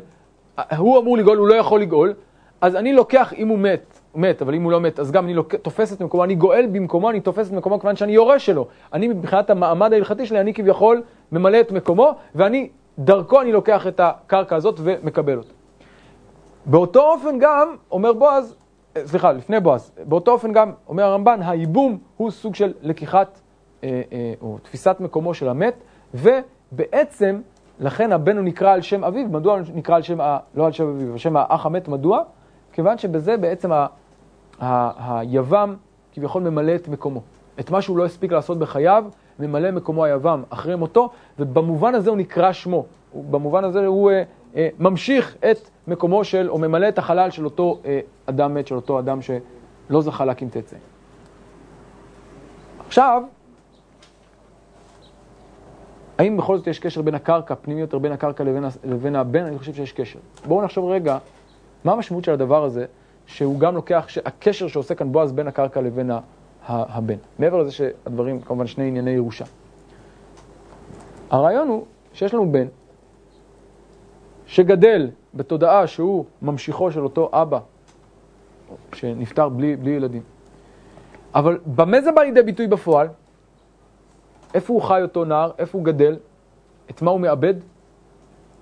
[0.77, 2.13] הוא אמור לגאול, הוא לא יכול לגאול,
[2.61, 5.25] אז אני לוקח, אם הוא מת, הוא מת, אבל אם הוא לא מת, אז גם
[5.25, 5.55] אני לוק...
[5.55, 8.67] תופס את מקומו, אני גואל במקומו, אני תופס את מקומו כיוון שאני יורש שלו.
[8.93, 13.99] אני מבחינת המעמד ההלכתי שלי, אני כביכול ממלא את מקומו, ואני, דרכו אני לוקח את
[13.99, 15.64] הקרקע הזאת ומקבל אותה.
[16.65, 18.55] באותו אופן גם, אומר בועז,
[19.05, 23.39] סליחה, לפני בועז, באותו אופן גם, אומר הרמב"ן, הייבום הוא סוג של לקיחת,
[23.83, 25.73] אה, אה, או תפיסת מקומו של המת,
[26.13, 27.41] ובעצם,
[27.79, 30.71] לכן הבן הוא נקרא על שם אביו, מדוע הוא נקרא על שם, ה, לא על
[30.71, 32.23] שם אביו, על שם האח המת, מדוע?
[32.71, 33.87] כיוון שבזה בעצם ה,
[34.59, 35.75] ה, היבם
[36.13, 37.21] כביכול ממלא את מקומו.
[37.59, 39.05] את מה שהוא לא הספיק לעשות בחייו,
[39.39, 42.85] ממלא מקומו היבם אחרי מותו, ובמובן הזה הוא נקרא שמו.
[43.31, 44.23] במובן הזה הוא אה, אה,
[44.79, 48.99] ממשיך את מקומו של, או ממלא את החלל של אותו אה, אדם מת, של אותו
[48.99, 50.77] אדם שלא זכה להקים תצא.
[52.87, 53.23] עכשיו,
[56.17, 59.43] האם בכל זאת יש קשר בין הקרקע, פנימי יותר בין הקרקע לבין, לבין הבן?
[59.45, 60.19] אני חושב שיש קשר.
[60.47, 61.17] בואו נחשוב רגע,
[61.83, 62.85] מה המשמעות של הדבר הזה,
[63.25, 66.11] שהוא גם לוקח, הקשר שעושה כאן בועז בין הקרקע לבין
[66.67, 67.17] הבן.
[67.39, 69.45] מעבר לזה שהדברים, כמובן, שני ענייני ירושה.
[71.29, 72.67] הרעיון הוא שיש לנו בן
[74.55, 77.59] שגדל בתודעה שהוא ממשיכו של אותו אבא
[78.93, 80.21] שנפטר בלי, בלי ילדים.
[81.35, 83.07] אבל במה זה בא לידי ביטוי בפועל?
[84.53, 85.51] איפה הוא חי אותו נער?
[85.57, 86.17] איפה הוא גדל?
[86.89, 87.53] את מה הוא מאבד?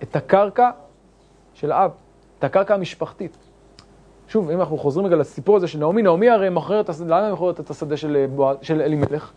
[0.04, 0.70] את הקרקע
[1.54, 1.92] של האב,
[2.40, 3.38] את הקרקע המשפחתית.
[4.28, 7.60] שוב, אם אנחנו חוזרים רגע לסיפור הזה של נעמי, נעמי הרי מוכרת למה היא מוכרת
[7.60, 8.26] את השדה של,
[8.62, 9.32] של אלימלך?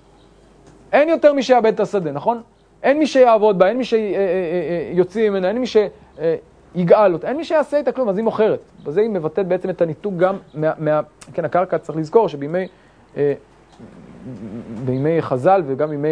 [0.92, 2.42] אין יותר מי שיאבד את השדה, נכון?
[2.86, 7.76] אין מי שיעבוד בה, אין מי שיוציא ממנה, אין מי שיגאל אותה, אין מי שיעשה
[7.76, 8.60] איתה כלום, אז היא מוכרת.
[8.84, 10.72] בזה היא מבטאת בעצם את הניתוק גם מה...
[10.78, 11.00] מה
[11.32, 12.66] כן, הקרקע, צריך לזכור שבימי
[14.84, 16.08] בימי חז"ל וגם בימי,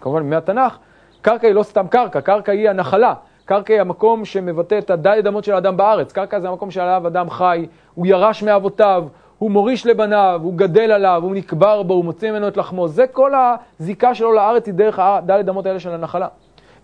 [0.00, 0.78] כמובן בימי התנ"ך,
[1.22, 3.14] קרקע היא לא סתם קרקע, קרקע היא הנחלה.
[3.44, 6.12] קרקע היא המקום שמבטא את הדלת אמות של האדם בארץ.
[6.12, 9.04] קרקע זה המקום שעליו אדם חי, הוא ירש מאבותיו,
[9.38, 12.88] הוא מוריש לבניו, הוא גדל עליו, הוא נקבר בו, הוא מוציא ממנו את לחמו.
[12.88, 13.32] זה כל
[13.80, 16.28] הזיקה שלו לארץ היא דרך הדלת אמות האלה של הנחלה.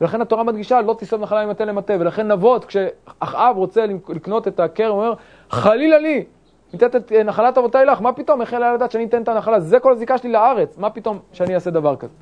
[0.00, 1.94] ולכן התורה מדגישה, לא תיסוב נחלה ממטה למטה.
[1.98, 5.14] ולכן נבות, כשאחאב רוצה לקנות את הכרם, הוא אומר,
[5.50, 6.24] חלילה לי,
[6.72, 9.60] ניתן את נחלת אבותיי לך, מה פתאום, איך יעלה לדעת שאני אתן את הנחלה?
[9.60, 12.14] זה כל הזיקה שלי לארץ, מה פתאום שאני אעשה דבר כזה?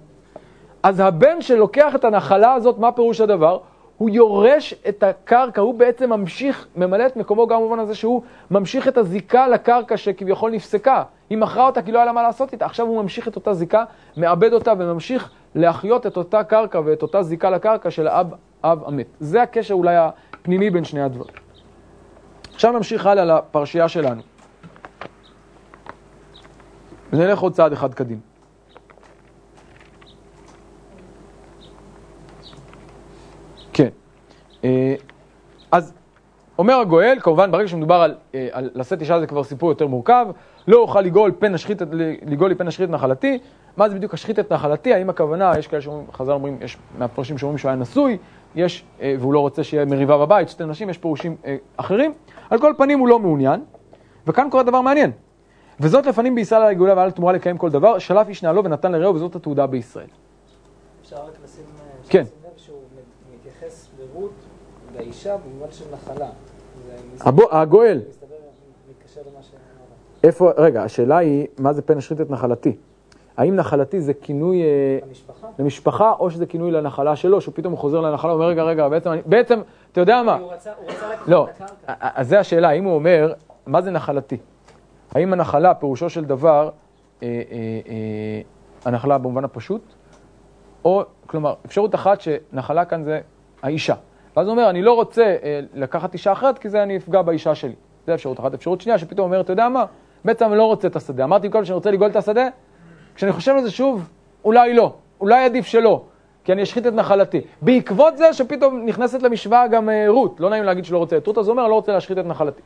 [0.83, 3.59] אז הבן שלוקח את הנחלה הזאת, מה פירוש הדבר?
[4.01, 8.89] הוא יורש את הקרקע, הוא בעצם ממשיך, ממלא את מקומו גם במובן הזה שהוא ממשיך
[8.89, 11.03] את הזיקה לקרקע שכביכול נפסקה.
[11.31, 13.55] היא מכרה אותה כי לא היה לה מה לעשות איתה, עכשיו הוא ממשיך את אותה
[13.55, 13.85] זיקה,
[14.17, 18.35] מאבד אותה וממשיך להחיות את אותה קרקע ואת אותה זיקה לקרקע של האב
[18.65, 19.07] אב המת.
[19.21, 21.35] זה הקשר אולי הפנימי בין שני הדברים.
[22.55, 24.23] עכשיו נמשיך הלאה לפרשייה שלנו.
[27.13, 28.30] ונלך עוד צעד אחד קדימה.
[35.73, 35.93] אז
[36.61, 40.27] אומר הגואל, כמובן ברגע שמדובר על, אה, על לשאת אישה זה כבר סיפור יותר מורכב,
[40.69, 41.83] לא אוכל לגאול פן אשחית,
[42.27, 43.39] לגאול לי פן אשחית את נחלתי,
[43.77, 47.39] מה זה בדיוק אשחית את נחלתי, האם הכוונה, יש כאלה שאומרים, חז"ל אומרים, יש מהפרשים
[47.39, 48.19] שאומרים שהוא היה נשוי,
[48.55, 52.13] יש, אה, והוא לא רוצה שיהיה מריבה בבית, שתי נשים, יש פירושים אה, אחרים,
[52.51, 53.61] על כל פנים הוא לא מעוניין,
[54.27, 55.11] וכאן קורה דבר מעניין,
[55.81, 59.15] וזאת לפנים בישראל על הגאולה ועל התמורה לקיים כל דבר, שלף איש נעלו ונתן לרעהו
[59.15, 60.07] וזאת התעודה בישראל.
[61.03, 61.65] אפשר רק לשים
[62.09, 62.23] כן.
[62.23, 62.77] לשים לב שהוא
[63.35, 64.33] מתייחס לרות,
[65.01, 66.29] לאישה, במובן של נחלה.
[67.51, 68.01] הגואל.
[70.25, 72.77] איפה, רגע, השאלה היא, מה זה פן אשחית את נחלתי?
[73.37, 75.47] האם נחלתי זה כינוי אה, המשפחה?
[75.59, 79.21] למשפחה, או שזה כינוי לנחלה שלו, שהוא פתאום חוזר לנחלה, אומר, רגע, רגע, בעצם, אני,
[79.27, 79.61] בעצם,
[79.93, 80.35] אתה יודע מה?
[80.35, 81.95] הוא רצה הוא רצה לקחת לא, את הקרקע.
[82.15, 83.33] אז זה השאלה, האם הוא אומר,
[83.67, 84.37] מה זה נחלתי?
[85.15, 86.71] האם הנחלה, פירושו של דבר,
[87.23, 87.57] אה, אה,
[87.89, 88.41] אה,
[88.85, 89.83] הנחלה במובן הפשוט,
[90.85, 93.21] או, כלומר, אפשרות אחת שנחלה כאן זה
[93.63, 93.95] האישה.
[94.37, 97.55] ואז הוא אומר, אני לא רוצה אה, לקחת אישה אחרת, כי זה אני אפגע באישה
[97.55, 97.75] שלי.
[98.07, 98.55] זה אפשרות אחת.
[98.55, 99.85] אפשרות שנייה, שפתאום אומר, אתה יודע מה?
[100.25, 101.25] בעצם אני לא רוצה את השדה.
[101.25, 102.49] אמרתי קודם שאני רוצה לגאול את השדה,
[103.15, 104.09] כשאני חושב על זה שוב,
[104.45, 104.95] אולי לא.
[105.21, 106.03] אולי עדיף שלא.
[106.45, 107.41] כי אני אשחית את נחלתי.
[107.63, 110.41] בעקבות זה שפתאום נכנסת למשוואה גם אה, רות.
[110.41, 112.63] לא נעים להגיד שלא רוצה את רות, אז הוא אומר, לא רוצה להשחית את נחלתי.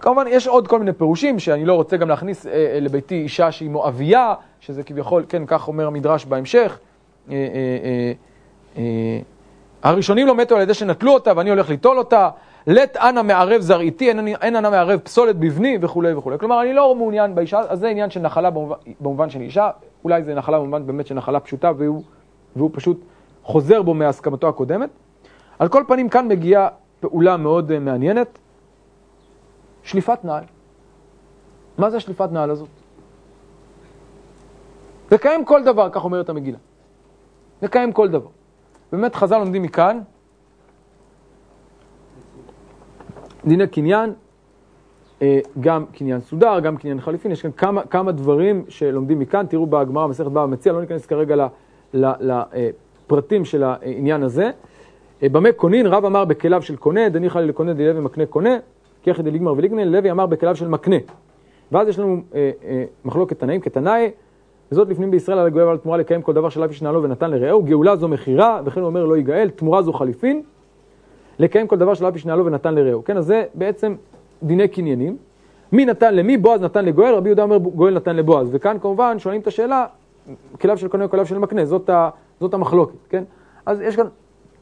[0.00, 3.52] כמובן, יש עוד כל מיני פירושים, שאני לא רוצה גם להכניס אה, אה, לביתי אישה
[3.52, 6.78] שהיא מואבייה, שזה כביכול, כן, כך אומר המדרש בהמשך.
[7.30, 7.38] אה, אה,
[7.84, 8.12] אה,
[8.78, 9.20] אה,
[9.82, 12.30] הראשונים לא מתו על ידי שנטלו אותה, ואני הולך ליטול אותה.
[12.66, 16.38] לט אנא מערב זרעיתי, אין אנא מערב פסולת בבני, וכולי וכולי.
[16.38, 19.70] כלומר, אני לא מעוניין באישה, אז זה עניין של נחלה במובן, במובן של אישה,
[20.04, 22.02] אולי זה נחלה במובן באמת של נחלה פשוטה, והוא,
[22.56, 23.00] והוא פשוט
[23.42, 24.90] חוזר בו מהסכמתו הקודמת.
[25.58, 26.68] על כל פנים, כאן מגיעה
[27.00, 28.38] פעולה מאוד אה, מעניינת,
[29.82, 30.44] שליפת נעל.
[31.78, 32.68] מה זה השליפת נעל הזאת?
[35.12, 36.58] לקיים כל דבר, כך אומרת המגילה.
[37.62, 38.37] לקיים כל דבר.
[38.92, 40.00] באמת חז"ל לומדים מכאן
[43.44, 44.12] דיני קניין,
[45.22, 49.66] אה, גם קניין סודר, גם קניין חליפין, יש כאן כמה, כמה דברים שלומדים מכאן, תראו
[49.66, 51.46] בגמרא מסכת בבא מציע, לא ניכנס כרגע
[51.94, 54.50] לפרטים של העניין הזה.
[55.22, 58.56] אה, במה קונין, רב אמר בכליו של קונה, דניחא לקונה דלוי מקנה קונה,
[59.02, 60.96] כיחד דליגמר וליגנה, לוי אמר בכליו של מקנה.
[61.72, 64.10] ואז יש לנו אה, אה, מחלוקת תנאים כתנאי,
[64.72, 67.96] וזאת לפנים בישראל על הגואל ועל תמורה לקיים כל דבר שלף ישנעלו ונתן לרעהו, גאולה
[67.96, 70.42] זו מכירה, וכן הוא אומר לא ייגאל, תמורה זו חליפין,
[71.38, 73.04] לקיים כל דבר שלף ישנעלו ונתן לרעהו.
[73.04, 73.94] כן, אז זה בעצם
[74.42, 75.16] דיני קניינים.
[75.72, 76.36] מי נתן למי?
[76.36, 78.48] בועז נתן לגואל, רבי יהודה אומר גואל נתן לבועז.
[78.52, 79.86] וכאן כמובן שואלים את השאלה,
[80.60, 82.10] כליו של קונה כליו של מקנה, זאת, ה,
[82.40, 83.24] זאת המחלוקת, כן?
[83.66, 84.06] אז יש כאן,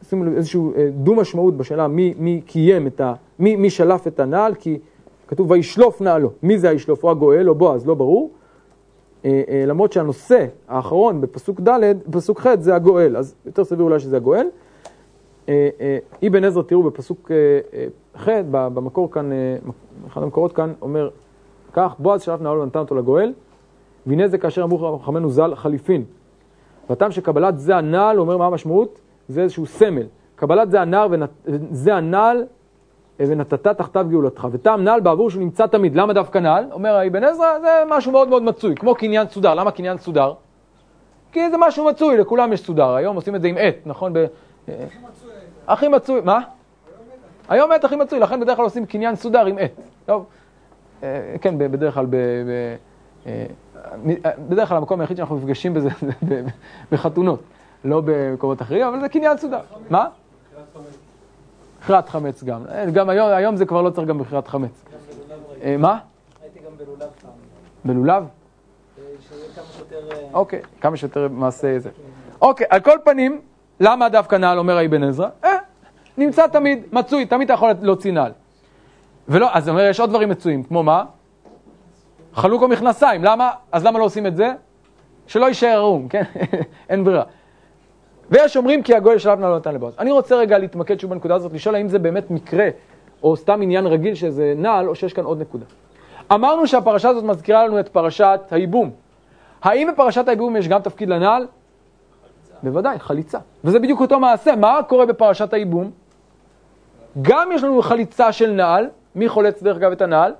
[0.02, 3.14] שימו לב, איזשהו אה, דו-משמעות בשאלה מי, מי קיים את ה...
[3.38, 4.78] מי, מי שלף את הנעל, כי
[5.28, 6.30] כתוב וישלוף נעלו.
[6.42, 7.04] מי זה הישלוף?
[7.04, 7.86] או הגואל או בועז?
[7.86, 8.30] לא ברור.
[9.26, 13.98] אה, אה, למרות שהנושא האחרון בפסוק ד', בפסוק ח' זה הגואל, אז יותר סביר אולי
[13.98, 14.46] שזה הגואל.
[15.48, 17.30] אה, אבן עזרא, תראו בפסוק
[18.16, 19.30] ח', במקור כאן,
[20.06, 21.10] אחד המקורות כאן אומר
[21.72, 23.32] כך, בועז שלף נעלו ונתן אותו לגואל,
[24.06, 26.04] והנה זה כאשר אמרו חכמינו ז"ל חליפין.
[26.90, 29.00] והטעם שקבלת זה הנעל, אומר מה המשמעות?
[29.28, 30.06] זה איזשהו סמל.
[30.36, 31.30] קבלת זה הנעל, ונת...
[31.70, 32.44] זה הנעל
[33.20, 34.48] ונתת תחתיו גאולתך.
[34.52, 35.96] וטעם נעל בעבור שהוא נמצא תמיד.
[35.96, 36.64] למה דווקא נעל?
[36.72, 39.54] אומר אבן עזרא, זה משהו מאוד מאוד מצוי, כמו קניין סודר.
[39.54, 40.32] למה קניין סודר?
[41.32, 42.94] כי זה משהו מצוי, לכולם יש סודר.
[42.94, 44.12] היום עושים את זה עם עט, נכון?
[44.12, 44.26] ב...
[45.66, 46.40] הכי מצוי, מה?
[47.48, 49.70] היום עט הכי מצוי, לכן בדרך כלל עושים קניין סודר עם עט.
[50.06, 50.24] טוב,
[51.02, 52.76] אה, כן, בדרך כלל, ב- ב-
[53.26, 53.46] אה,
[54.24, 55.88] אה, בדרך כלל המקום היחיד שאנחנו נפגשים בזה
[56.28, 56.42] זה
[56.92, 57.40] בחתונות,
[57.84, 59.60] לא במקומות אחרים, אבל זה קניין סודר.
[59.90, 60.06] מה?
[61.86, 62.62] מכירת חמץ גם.
[62.68, 64.84] אה, גם היום, היום זה כבר לא צריך גם מכירת חמץ.
[65.62, 65.98] אה, מה?
[66.42, 67.30] הייתי גם בלולב פעם.
[67.84, 68.22] בלולב?
[68.22, 69.04] אה.
[69.92, 71.90] אה, אוקיי, כמה שיותר מעשה זה.
[72.40, 73.40] אוקיי, על כל פנים,
[73.80, 75.28] למה דווקא נעל אומר אבן עזרא?
[76.18, 78.32] נמצא תמיד, מצוי, תמיד אתה יכול להוציא נעל.
[79.28, 81.04] ולא, אז אומר, יש עוד דברים מצויים, כמו מה?
[82.34, 83.50] חלוק או מכנסיים, למה?
[83.72, 84.52] אז למה לא עושים את זה?
[85.26, 86.22] שלא יישאר ערום, כן?
[86.90, 87.24] אין ברירה.
[88.30, 89.94] ויש אומרים כי הגוי שלב נעל לא נתן לבועז.
[89.98, 92.68] אני רוצה רגע להתמקד שוב בנקודה הזאת, לשאול האם זה באמת מקרה,
[93.22, 95.64] או סתם עניין רגיל שזה נעל, או שיש כאן עוד נקודה.
[96.32, 98.90] אמרנו שהפרשה הזאת מזכירה לנו את פרשת הייבום.
[99.62, 101.46] האם בפרשת הייבום יש גם תפקיד לנעל?
[102.62, 103.38] בוודאי, חליצה.
[103.64, 104.56] וזה בדיוק אותו מעשה.
[104.56, 105.90] מה קורה בפרשת הייבום?
[107.22, 108.88] גם יש לנו חליצה של נעל.
[109.14, 110.32] מי חולץ דרך אגב את הנעל?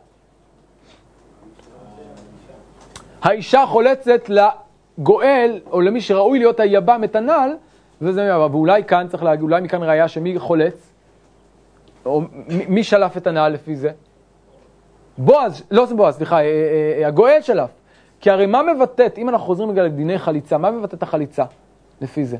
[3.22, 7.56] האישה חולצת לגואל, או למי שראוי להיות היבם את הנעל,
[8.02, 10.92] וזה, ואולי כאן צריך להגיד, אולי מכאן ראיה שמי חולץ?
[12.06, 12.22] או
[12.68, 13.90] מי שלף את הנעל לפי זה?
[15.18, 17.70] בועז, לא בועז, סליחה, אה, אה, אה, הגואל שלף.
[18.20, 21.44] כי הרי מה מבטאת, אם אנחנו חוזרים רגע לדיני חליצה, מה מבטאת החליצה
[22.00, 22.36] לפי זה?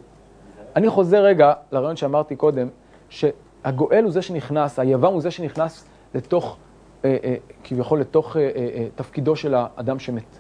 [0.77, 2.69] אני חוזר רגע לרעיון שאמרתי קודם,
[3.09, 5.85] שהגואל הוא זה שנכנס, היוון הוא זה שנכנס
[6.15, 6.57] לתוך,
[7.65, 8.37] כביכול לתוך
[8.95, 10.39] תפקידו של האדם שמת.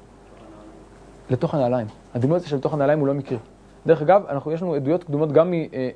[1.30, 1.86] לתוך הנעליים.
[2.14, 3.38] הדימוי הזה של לתוך הנעליים הוא לא מקרי.
[3.86, 5.90] דרך אגב, אנחנו, יש לנו עדויות קדומות גם מ, אה,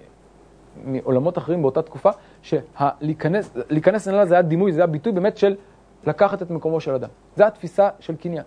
[0.85, 2.11] מעולמות אחרים באותה תקופה,
[2.43, 5.55] שלהיכנס לנעליים זה היה דימוי, זה היה ביטוי באמת של
[6.07, 7.09] לקחת את מקומו של אדם.
[7.37, 8.45] זו התפיסה של קניין.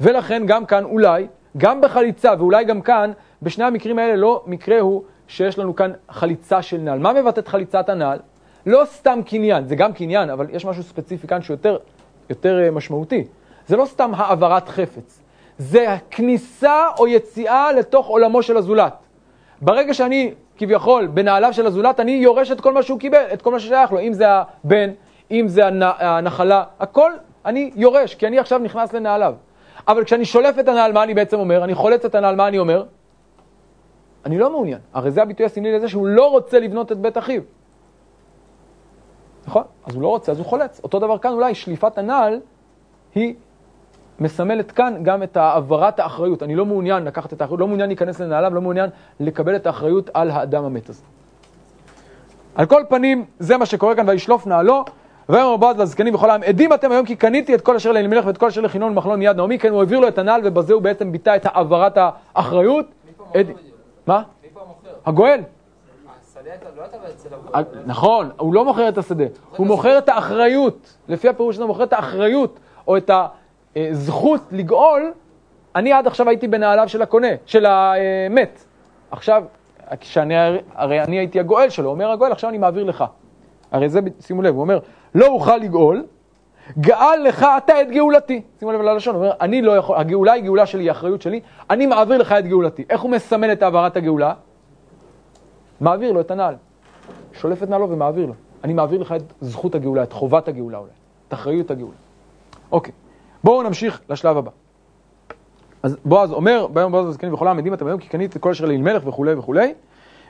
[0.00, 3.12] ולכן גם כאן אולי, גם בחליצה ואולי גם כאן,
[3.42, 6.98] בשני המקרים האלה לא מקרה הוא שיש לנו כאן חליצה של נעל.
[6.98, 8.18] מה מבטאת חליצת הנעל?
[8.66, 11.78] לא סתם קניין, זה גם קניין, אבל יש משהו ספציפי כאן שיותר
[12.30, 13.24] יותר אה, משמעותי.
[13.66, 15.22] זה לא סתם העברת חפץ,
[15.58, 18.92] זה הכניסה או יציאה לתוך עולמו של הזולת.
[19.62, 23.50] ברגע שאני כביכול בנעליו של הזולת, אני יורש את כל מה שהוא קיבל, את כל
[23.50, 24.90] מה ששייך לו, אם זה הבן,
[25.30, 27.12] אם זה הנחלה, הכל
[27.44, 29.34] אני יורש, כי אני עכשיו נכנס לנעליו.
[29.88, 31.64] אבל כשאני שולף את הנעל, מה אני בעצם אומר?
[31.64, 32.84] אני חולץ את הנעל, מה אני אומר?
[34.24, 34.78] אני לא מעוניין.
[34.92, 37.42] הרי זה הביטוי הסמלי לזה שהוא לא רוצה לבנות את בית אחיו.
[39.46, 39.62] נכון?
[39.86, 40.80] אז הוא לא רוצה, אז הוא חולץ.
[40.84, 42.40] אותו דבר כאן אולי, שליפת הנעל
[43.14, 43.34] היא
[44.20, 46.42] מסמלת כאן גם את העברת האחריות.
[46.42, 48.90] אני לא מעוניין לקחת את האחריות, לא מעוניין להיכנס לנעליו, לא מעוניין
[49.20, 51.02] לקבל את האחריות על האדם המת הזה.
[52.54, 54.84] על כל פנים, זה מה שקורה כאן, וישלוף נעלו,
[55.28, 58.38] ויאמר בועז לזקנים וכל העם, עדים אתם היום כי קניתי את כל אשר לאלימלך ואת
[58.38, 61.12] כל אשר לחינון ומחלון מיד נעמי, כן הוא העביר לו את הנעל ובזה הוא בעצם
[61.12, 61.98] ביטא את העברת
[62.34, 62.86] האחריות.
[64.06, 64.22] מה?
[65.06, 65.40] הגואל.
[67.86, 69.24] נכון, הוא לא מוכר את השדה,
[69.56, 70.94] הוא מוכר את האחריות.
[71.08, 72.58] לפי הפירוש שלנו, הוא מוכר את האחריות
[72.88, 73.10] או את
[73.76, 75.12] הזכות לגאול.
[75.76, 78.64] אני עד עכשיו הייתי בנעליו של הקונה, של המת.
[79.10, 79.44] עכשיו,
[80.00, 80.34] כשאני,
[80.74, 83.04] הרי אני הייתי הגואל שלו, אומר הגואל, עכשיו אני מעביר לך.
[83.72, 84.78] הרי זה, שימו לב, הוא אומר,
[85.14, 86.04] לא אוכל לגאול,
[86.78, 88.42] גאל לך אתה את גאולתי.
[88.58, 91.40] שימו לב ללשון, הוא אומר, אני לא יכול, הגאולה היא גאולה שלי, היא אחריות שלי,
[91.70, 92.84] אני מעביר לך את גאולתי.
[92.90, 94.34] איך הוא מסמן את העברת הגאולה?
[95.80, 96.54] מעביר לו את הנעל.
[97.32, 98.34] שולף את נעלו ומעביר לו.
[98.64, 100.90] אני מעביר לך את זכות הגאולה, את חובת הגאולה אולי,
[101.28, 101.96] את אחריות הגאולה.
[102.72, 102.92] אוקיי,
[103.46, 104.50] בואו נמשיך לשלב הבא.
[105.82, 108.64] אז בועז אומר, ביום בועז הזקנים וכל העמדים אתם היום כי קניתי את כל אשר
[108.64, 109.74] לאלמלך וכולי וכולי.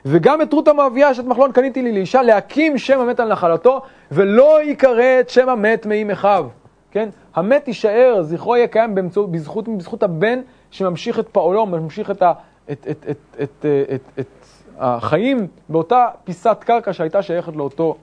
[0.05, 4.61] וגם את רות המואביה אשת מחלון קניתי לי לאישה להקים שם המת על נחלתו ולא
[4.63, 6.47] ייקרא את שם המת מאם אחיו.
[6.91, 7.09] כן?
[7.35, 10.39] המת יישאר, זכרו יהיה קיים באמצעות, בזכות, בזכות הבן
[10.71, 12.33] שממשיך את פעולו, ממשיך את, ה,
[12.71, 14.45] את, את, את, את, את, את, את
[14.77, 17.95] החיים באותה פיסת קרקע שהייתה שייכת לאותו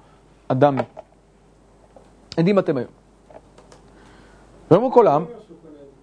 [0.48, 0.76] אדם.
[2.36, 3.03] עדים אתם היום.
[4.70, 5.24] ואומרו כל העם,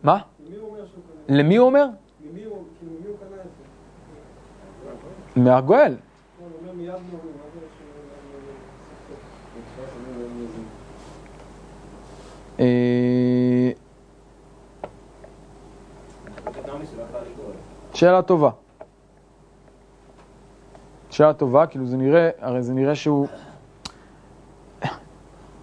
[0.03, 0.18] מה?
[1.30, 1.86] למי הוא אומר?
[5.36, 5.95] מהגואל.
[12.59, 13.72] אה,
[17.93, 18.49] שאלה טובה.
[21.09, 23.28] שאלה טובה, כאילו זה נראה, הרי זה נראה שהוא...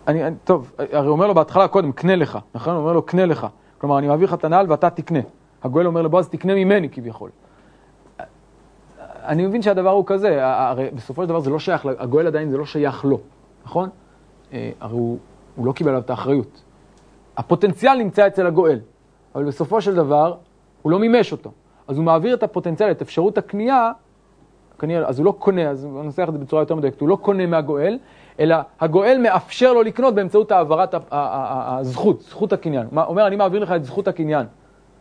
[0.08, 2.74] אני, אני, טוב, הרי אומר לו בהתחלה קודם, קנה לך, נכון?
[2.74, 3.46] הוא אומר לו, קנה לך.
[3.78, 5.20] כלומר, אני מעביר לך את הנעל ואתה תקנה.
[5.62, 7.30] הגואל אומר לבועז, תקנה ממני כביכול.
[9.04, 12.58] אני מבין שהדבר הוא כזה, הרי בסופו של דבר זה לא שייך, הגואל עדיין זה
[12.58, 13.20] לא שייך לו,
[13.64, 13.88] נכון?
[14.52, 15.18] אה, הרי הוא,
[15.56, 16.62] הוא לא קיבל עליו את האחריות.
[17.36, 18.80] הפוטנציאל נמצא אצל הגואל,
[19.34, 20.34] אבל בסופו של דבר
[20.82, 21.50] הוא לא מימש אותו.
[21.88, 23.92] אז הוא מעביר את הפוטנציאל, את אפשרות הקנייה,
[24.76, 27.16] קנייה אז הוא לא קונה, אז אני אנסח את זה בצורה יותר מדויקת, הוא לא
[27.16, 27.98] קונה מהגואל,
[28.40, 32.86] אלא הגואל מאפשר לו לקנות באמצעות העברת הזכות, זכות הקניין.
[32.90, 34.46] הוא אומר, אני מעביר לך את זכות הקניין.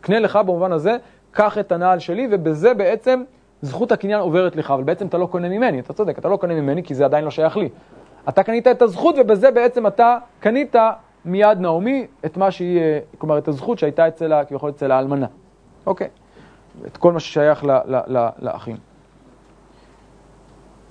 [0.00, 0.96] קנה לך במובן הזה,
[1.30, 3.22] קח את הנעל שלי, ובזה בעצם
[3.62, 6.54] זכות הקניין עוברת לך, אבל בעצם אתה לא קונה ממני, אתה צודק, אתה לא קונה
[6.54, 7.68] ממני כי זה עדיין לא שייך לי.
[8.28, 10.76] אתה קנית את הזכות ובזה בעצם אתה קנית
[11.24, 15.26] מיד נעמי את מה שהיא, אה, כלומר את הזכות שהייתה אצל, כביכול אצל האלמנה.
[15.86, 16.08] אוקיי,
[16.86, 18.76] את כל מה ששייך ל, ל, ל, לאחים.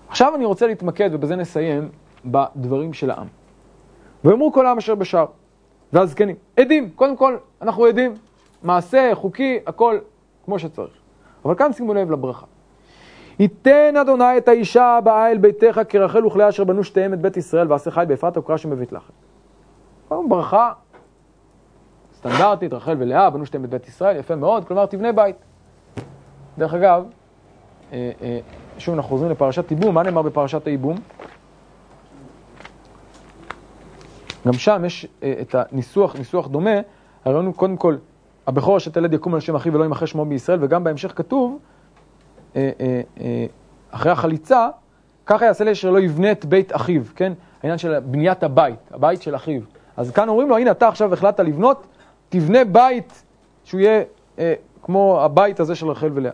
[0.10, 1.90] עכשיו אני רוצה להתמקד, ובזה נסיים,
[2.26, 3.28] בדברים של העם.
[4.24, 5.26] ויאמרו כל העם אשר בשער,
[5.94, 8.14] והזקנים, עדים, קודם כל אנחנו עדים,
[8.64, 9.98] מעשה, חוקי, הכל
[10.46, 10.92] כמו שצריך.
[11.46, 12.46] אבל כאן שימו לב לברכה.
[13.40, 17.72] ייתן אדוני את האישה הבאה אל ביתך כרחל וכליה אשר בנו שתיהם את בית ישראל
[17.72, 19.14] ועשה חי באפרת וקרא שם בבית לחם.
[20.10, 20.72] ברכה
[22.14, 25.36] סטנדרטית, רחל ולאה בנו שתיהם את בית ישראל, יפה מאוד, כלומר תבנה בית.
[26.58, 27.06] דרך אגב,
[27.94, 28.40] אה, אה,
[28.78, 30.98] שוב אנחנו חוזרים לפרשת ייבום, מה נאמר בפרשת הייבום?
[34.48, 36.80] גם שם יש אה, את הניסוח, ניסוח דומה,
[37.26, 37.96] הראינו קודם כל,
[38.48, 41.60] הבכור אשר תלד יקום על שם אחיו ולא ימחה שמו בישראל, וגם בהמשך כתוב,
[42.56, 43.46] אה, אה,
[43.92, 44.68] אחרי החליצה,
[45.26, 47.34] ככה יעשה לי אשר לא יבנה את בית אחיו, כן?
[47.64, 49.62] העניין של בניית הבית, הבית של אחיו.
[49.98, 51.88] אז כאן אומרים לו, הנה אתה עכשיו החלטת לבנות,
[52.30, 53.24] תבנה בית
[53.64, 54.04] שהוא יהיה
[54.40, 56.32] אה, כמו הבית הזה של רחל ולאה.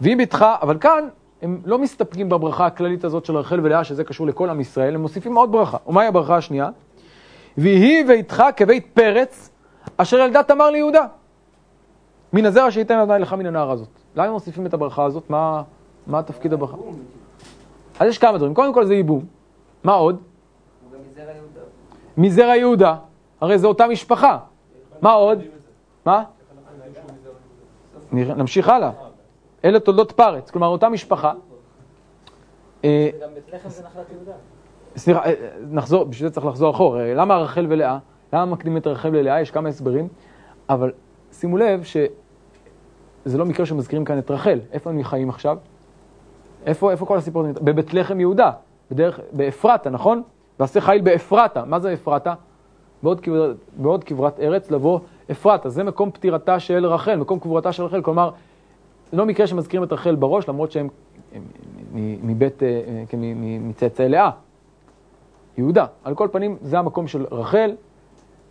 [0.00, 1.08] ואם ביתך, אבל כאן
[1.42, 5.00] הם לא מסתפקים בברכה הכללית הזאת של רחל ולאה, שזה קשור לכל עם ישראל, הם
[5.00, 5.76] מוסיפים עוד ברכה.
[5.86, 6.70] ומהי הברכה השנייה?
[7.58, 9.50] ויהי ביתך כבית פרץ,
[9.96, 11.06] אשר ילדה תמר ליהודה.
[12.32, 13.88] מן הזרע שייתן אדוני לך מן הנער הזאת.
[14.16, 15.30] למה הם מוסיפים את הברכה הזאת?
[15.30, 15.62] מה,
[16.06, 16.76] מה תפקיד הברכה?
[18.00, 18.54] אז יש כמה דברים.
[18.54, 19.24] קודם כל זה ייבום.
[19.84, 20.20] מה עוד?
[22.16, 22.96] מזרע יהודה.
[23.40, 24.38] הרי זו אותה משפחה.
[25.00, 25.42] מה עוד?
[26.06, 26.24] מה?
[28.12, 28.90] נמשיך הלאה.
[29.64, 31.32] אלה תולדות פרץ, כלומר אותה משפחה.
[32.84, 34.32] אה, וגם בית לחם זה נחלת יהודה.
[34.96, 35.32] סליחה, אה,
[35.70, 37.00] נחזור, בשביל זה צריך לחזור אחורה.
[37.00, 37.98] אה, למה רחל ולאה?
[38.32, 39.40] למה מקדים את רחל ולאה?
[39.40, 40.08] יש כמה הסברים,
[40.68, 40.92] אבל
[41.32, 44.60] שימו לב שזה לא מקרה שמזכירים כאן את רחל.
[44.72, 45.58] איפה הם חיים עכשיו?
[46.66, 47.60] איפה, איפה כל הסיפור הזה?
[47.60, 48.50] בבית לחם יהודה,
[48.90, 50.22] בדרך, באפרתה, נכון?
[50.60, 51.64] ועשה חיל באפרתה.
[51.64, 52.34] מה זה אפרתה?
[53.02, 53.26] בעוד,
[53.76, 55.00] בעוד כברת ארץ לבוא
[55.30, 55.68] אפרתה.
[55.68, 58.02] זה מקום פטירתה של רחל, מקום קבורתה של רחל.
[58.02, 58.30] כלומר,
[59.12, 60.88] לא מקרה שמזכירים את רחל בראש, למרות שהם
[61.94, 63.18] מבית, אה, אה, כן,
[63.60, 64.30] מצאצאי לאה.
[65.58, 65.86] יהודה.
[66.04, 67.74] על כל פנים, זה המקום של רחל.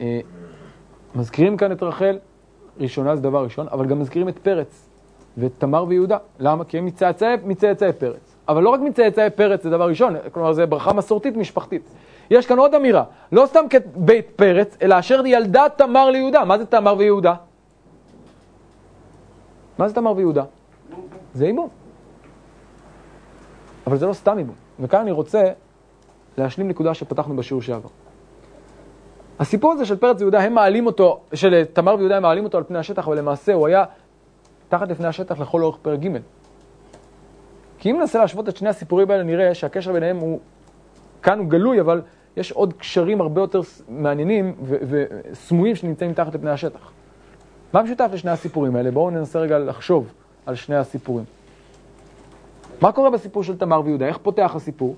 [0.02, 0.20] אה,
[1.16, 2.18] מזכירים כאן את רחל,
[2.80, 4.90] ראשונה זה דבר ראשון, אבל גם מזכירים את פרץ
[5.38, 6.18] ואת תמר ויהודה.
[6.40, 6.64] למה?
[6.64, 8.36] כי הם מצאצאי, מצאצאי פרץ.
[8.48, 11.94] אבל לא רק מצאצאי פרץ זה דבר ראשון, כלומר זה ברכה מסורתית משפחתית.
[12.32, 16.46] יש כאן עוד אמירה, לא סתם כבית פרץ, אלא אשר ילדה תמר ליהודה.
[16.46, 17.34] מה זה תמר ויהודה?
[19.82, 20.44] מה זה תמר ויהודה?
[21.34, 21.70] זה אימום.
[23.88, 24.56] אבל זה לא סתם אימום.
[24.80, 25.44] וכאן אני רוצה
[26.38, 27.90] להשלים נקודה שפתחנו בשיעור שעבר.
[29.40, 32.64] הסיפור הזה של פרץ ויהודה, הם מעלים אותו, של תמר ויהודה הם מעלים אותו על
[32.64, 33.84] פני השטח, אבל למעשה הוא היה
[34.70, 36.18] תחת לפני השטח לכל אורך פרק ג'.
[37.78, 40.40] כי אם ננסה להשוות את שני הסיפורים האלה, נראה שהקשר ביניהם הוא,
[41.24, 42.02] כאן הוא גלוי, אבל
[42.38, 46.92] יש עוד קשרים הרבה יותר מעניינים וסמויים שנמצאים מתחת לפני השטח.
[47.74, 48.92] מה משותף לשני הסיפורים האלה?
[48.92, 50.14] בואו ננסה רגע לחשוב
[50.46, 51.26] על שני הסיפורים.
[52.82, 54.06] מה קורה בסיפור של תמר ויהודה?
[54.08, 54.96] איך פותח הסיפור?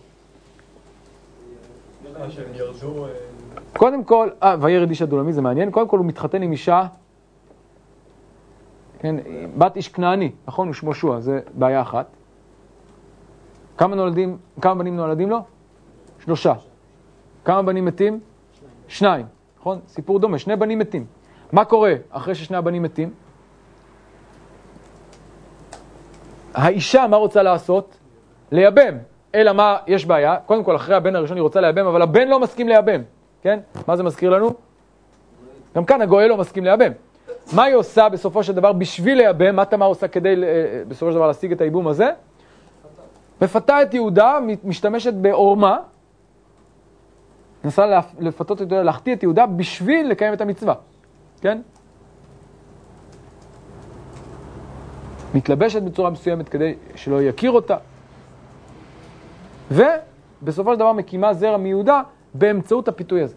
[3.77, 5.71] קודם כל, אה, וירד איש הדולמי, זה מעניין.
[5.71, 6.85] קודם כל הוא מתחתן עם אישה,
[8.99, 9.15] כן,
[9.57, 10.67] בת איש כנעני, נכון?
[10.67, 12.07] הוא שמו שוע, זה בעיה אחת.
[13.77, 15.39] כמה נולדים, כמה בנים נולדים לו?
[16.19, 16.53] שלושה.
[17.45, 18.19] כמה בנים מתים?
[18.87, 19.25] שניים,
[19.59, 19.79] נכון?
[19.87, 21.05] סיפור דומה, שני בנים מתים.
[21.53, 23.13] מה קורה אחרי ששני הבנים מתים?
[26.53, 27.97] האישה, מה רוצה לעשות?
[28.51, 28.97] לייבם.
[29.35, 32.39] אלא מה, יש בעיה, קודם כל אחרי הבן הראשון היא רוצה לייבם, אבל הבן לא
[32.39, 33.01] מסכים לייבם,
[33.41, 33.59] כן?
[33.87, 34.53] מה זה מזכיר לנו?
[35.75, 36.91] גם כאן הגואל לא מסכים לייבם.
[37.53, 39.55] מה היא עושה בסופו של דבר בשביל לייבם?
[39.55, 42.09] מה תמר עושה כדי אה, בסופו של דבר להשיג את הייבום הזה?
[43.41, 45.77] מפתה את יהודה, משתמשת בעורמה,
[47.65, 50.73] להפ- לפתות את יהודה, להחטיא את יהודה בשביל לקיים את המצווה,
[51.43, 51.61] כן?
[55.33, 57.77] מתלבשת בצורה מסוימת כדי שלא יכיר אותה.
[59.71, 62.01] ובסופו של דבר מקימה זרע מיהודה
[62.33, 63.35] באמצעות הפיתוי הזה.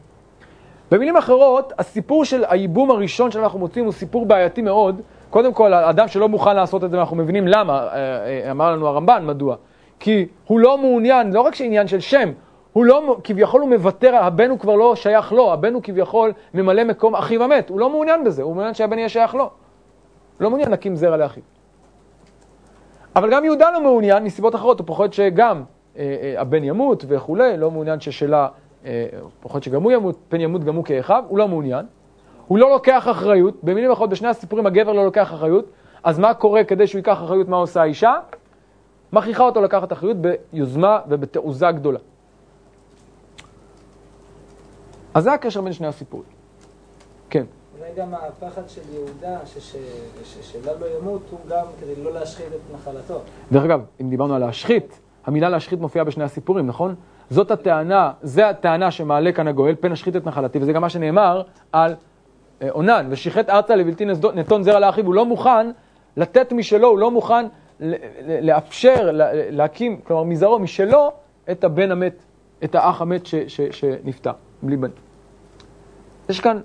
[0.91, 5.01] במילים אחרות, הסיפור של הייבום הראשון שאנחנו מוצאים הוא סיפור בעייתי מאוד.
[5.31, 7.89] קודם כל, אדם שלא מוכן לעשות את זה, אנחנו מבינים למה, אה,
[8.27, 9.57] אה, אמר לנו הרמב"ן, מדוע.
[10.01, 12.31] כי הוא לא מעוניין, לא רק שעניין של שם,
[12.77, 16.85] הוא לא, כביכול הוא מוותר, הבן הוא כבר לא שייך לו, הבן הוא כביכול ממלא
[16.85, 19.51] מקום אחיו המת, הוא לא מעוניין בזה, הוא מעוניין שהבן יהיה שייך לו.
[20.41, 21.43] לא מעוניין להקים זרע לאחיו.
[23.17, 25.63] אבל גם יהודה לא מעוניין מסיבות אחרות, הוא פוחד שגם
[25.99, 28.49] אה, אה, הבן ימות וכולי, לא מעוניין ששלה,
[28.87, 29.07] אה,
[29.41, 31.87] פוחד שגם הוא ימות, פן ימות גם הוא כאחיו, הוא לא מעוניין.
[32.47, 35.65] הוא לא לוקח אחריות, במילים אחרות, בשני הסיפורים הגבר לא לוקח אחריות,
[36.05, 38.15] אז מה קורה כדי שהוא ייקח אחריות, מה עושה האישה?
[39.13, 41.99] מכריחה אותו לקחת אחריות ביוזמה ובתעוזה גדולה.
[45.17, 46.27] אז זה הקשר בין שני הסיפורים.
[47.31, 47.45] כן.
[47.79, 49.77] אולי גם הפחד של יהודה, ש- ש-
[50.25, 53.21] ש- שלה לא ימות, הוא גם כדי לא להשחית את נחלתו.
[53.53, 56.95] דרך אגב, אם דיברנו על להשחית, המילה להשחית מופיעה בשני הסיפורים, נכון?
[57.31, 61.43] זאת הטענה, זה הטענה שמעלה כאן הגואל, פן אשחית את נחלתי, וזה גם מה שנאמר
[61.73, 61.95] על
[62.63, 64.05] אה, אונן, ושיחת ארצה לבלתי
[64.35, 65.71] נתון זרע לאחיו, הוא לא מוכן
[66.17, 67.47] לתת משלו, הוא לא מוכן
[68.41, 69.11] לאפשר,
[69.51, 71.13] להקים, כלומר מזרעו משלו,
[71.51, 72.23] את הבן המת,
[72.65, 73.23] את האח המת
[73.71, 74.91] שנפטר, בלי בן.
[76.29, 76.61] יש כאן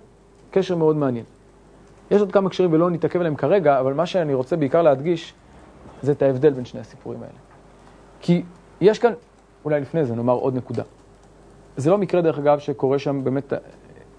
[0.51, 1.26] קשר מאוד מעניין.
[2.12, 5.34] יש עוד כמה קשרים ולא נתעכב עליהם כרגע, אבל מה שאני רוצה בעיקר להדגיש,
[6.01, 7.38] זה את ההבדל בין שני הסיפורים האלה.
[8.20, 8.43] כי
[8.82, 9.14] יש כאן,
[9.66, 10.84] אולי לפני זה נאמר עוד נקודה.
[11.78, 13.53] זה לא מקרה, דרך אגב, שקורה שם באמת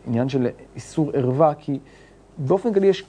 [0.07, 1.79] עניין של איסור ערווה, כי
[2.39, 3.05] באופן כללי יש,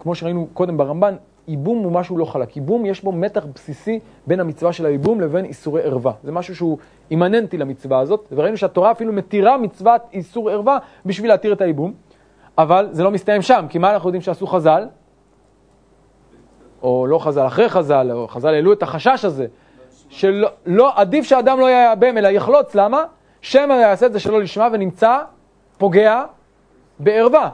[0.00, 1.14] כמו שראינו קודם ברמב"ן,
[1.48, 2.56] ייבום הוא משהו לא חלק.
[2.56, 6.12] ייבום יש בו מתח בסיסי בין המצווה של הייבום לבין איסורי ערווה.
[6.24, 6.78] זה משהו שהוא
[7.10, 11.92] אימננטי למצווה הזאת, וראינו שהתורה אפילו מתירה מצוות איסור ערווה בשביל להתיר את הייבום,
[12.58, 14.86] אבל זה לא מסתיים שם, כי מה אנחנו יודעים שעשו חז"ל?
[16.82, 19.46] או לא חז"ל, אחרי חז"ל, או חז"ל העלו את החשש הזה.
[20.08, 23.04] שלא, לא, עדיף שאדם לא יאבם אלא יחלוץ, למה?
[23.40, 25.18] שמא יעשה את זה שלא לשמה ונמצא
[25.78, 26.24] פוגע
[26.98, 27.50] בערווה.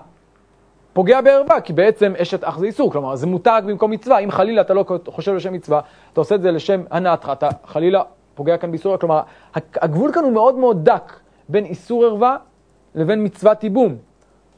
[0.95, 4.31] פוגע בערווה, כי בעצם אשת אח זה איסור, כלומר זה מותר רק במקום מצווה, אם
[4.31, 5.81] חלילה אתה לא חושב לשם מצווה,
[6.13, 8.03] אתה עושה את זה לשם הנאתך, אתה חלילה
[8.35, 9.21] פוגע כאן באיסור, כלומר
[9.55, 11.13] הגבול כאן הוא מאוד מאוד דק
[11.49, 12.37] בין איסור ערווה
[12.95, 13.97] לבין מצוות ייבום,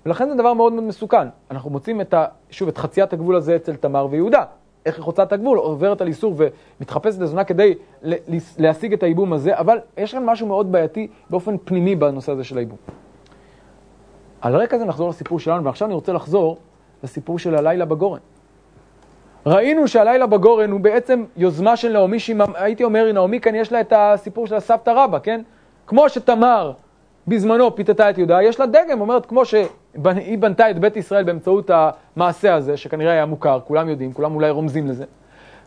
[0.07, 1.29] ולכן זה דבר מאוד מאוד מסוכן.
[1.51, 4.45] אנחנו מוצאים את ה, שוב את חציית הגבול הזה אצל תמר ויהודה,
[4.87, 6.35] איך היא חוצה את הגבול, עוברת על איסור
[6.81, 7.75] ומתחפשת לזונה כדי
[8.59, 12.59] להשיג את הייבום הזה, אבל יש כאן משהו מאוד בעייתי באופן פנימי בנושא הזה של
[12.59, 12.79] הייבום.
[14.47, 16.57] על רקע זה נחזור לסיפור שלנו, ועכשיו אני רוצה לחזור
[17.05, 18.19] לסיפור של הלילה בגורן.
[19.47, 23.93] ראינו שהלילה בגורן הוא בעצם יוזמה של נעמי, שהייתי אומר, נעמי כאן יש לה את
[23.97, 25.41] הסיפור של הסבתא רבא, כן?
[25.87, 26.73] כמו שתמר
[27.27, 31.71] בזמנו פיתתה את יהודה, יש לה דגם, אומרת, כמו שהיא בנתה את בית ישראל באמצעות
[31.71, 35.05] המעשה הזה, שכנראה היה מוכר, כולם יודעים, כולם אולי רומזים לזה.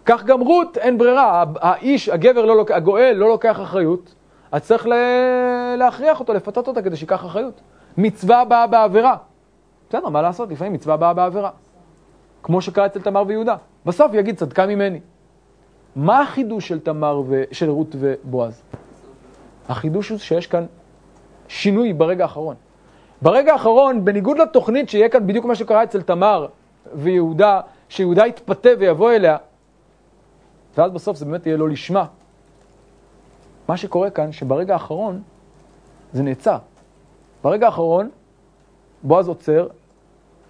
[0.06, 2.72] כך גם רות, אין ברירה, האיש, הגבר, לא לוק...
[2.72, 4.16] הגואל לא לוקח אחריות,
[4.52, 4.88] אז צריך
[5.78, 7.62] להכריח אותו, לפתות אותה כדי שייקח אחריות.
[7.98, 9.18] מצווה באה בעבירה.
[9.90, 10.50] בסדר, מה לעשות?
[10.50, 11.50] לפעמים מצווה באה בעבירה.
[12.44, 13.56] כמו שקרה אצל תמר ויהודה.
[13.86, 15.00] בסוף יגיד צדקה ממני.
[15.96, 17.44] מה החידוש של תמר ו...
[17.52, 18.62] של רות ובועז?
[19.70, 20.66] החידוש הוא שיש כאן
[21.48, 22.56] שינוי ברגע האחרון.
[23.22, 26.48] ברגע האחרון, בניגוד לתוכנית שיהיה כאן בדיוק מה שקרה אצל תמר
[26.94, 29.38] ויהודה, שיהודה יתפתה ויבוא אליה,
[30.78, 32.06] ואז בסוף זה באמת יהיה לא לשמה.
[33.68, 35.22] מה שקורה כאן, שברגע האחרון
[36.14, 36.58] זה נעצר.
[37.44, 38.10] ברגע האחרון,
[39.04, 39.68] בועז עוצר,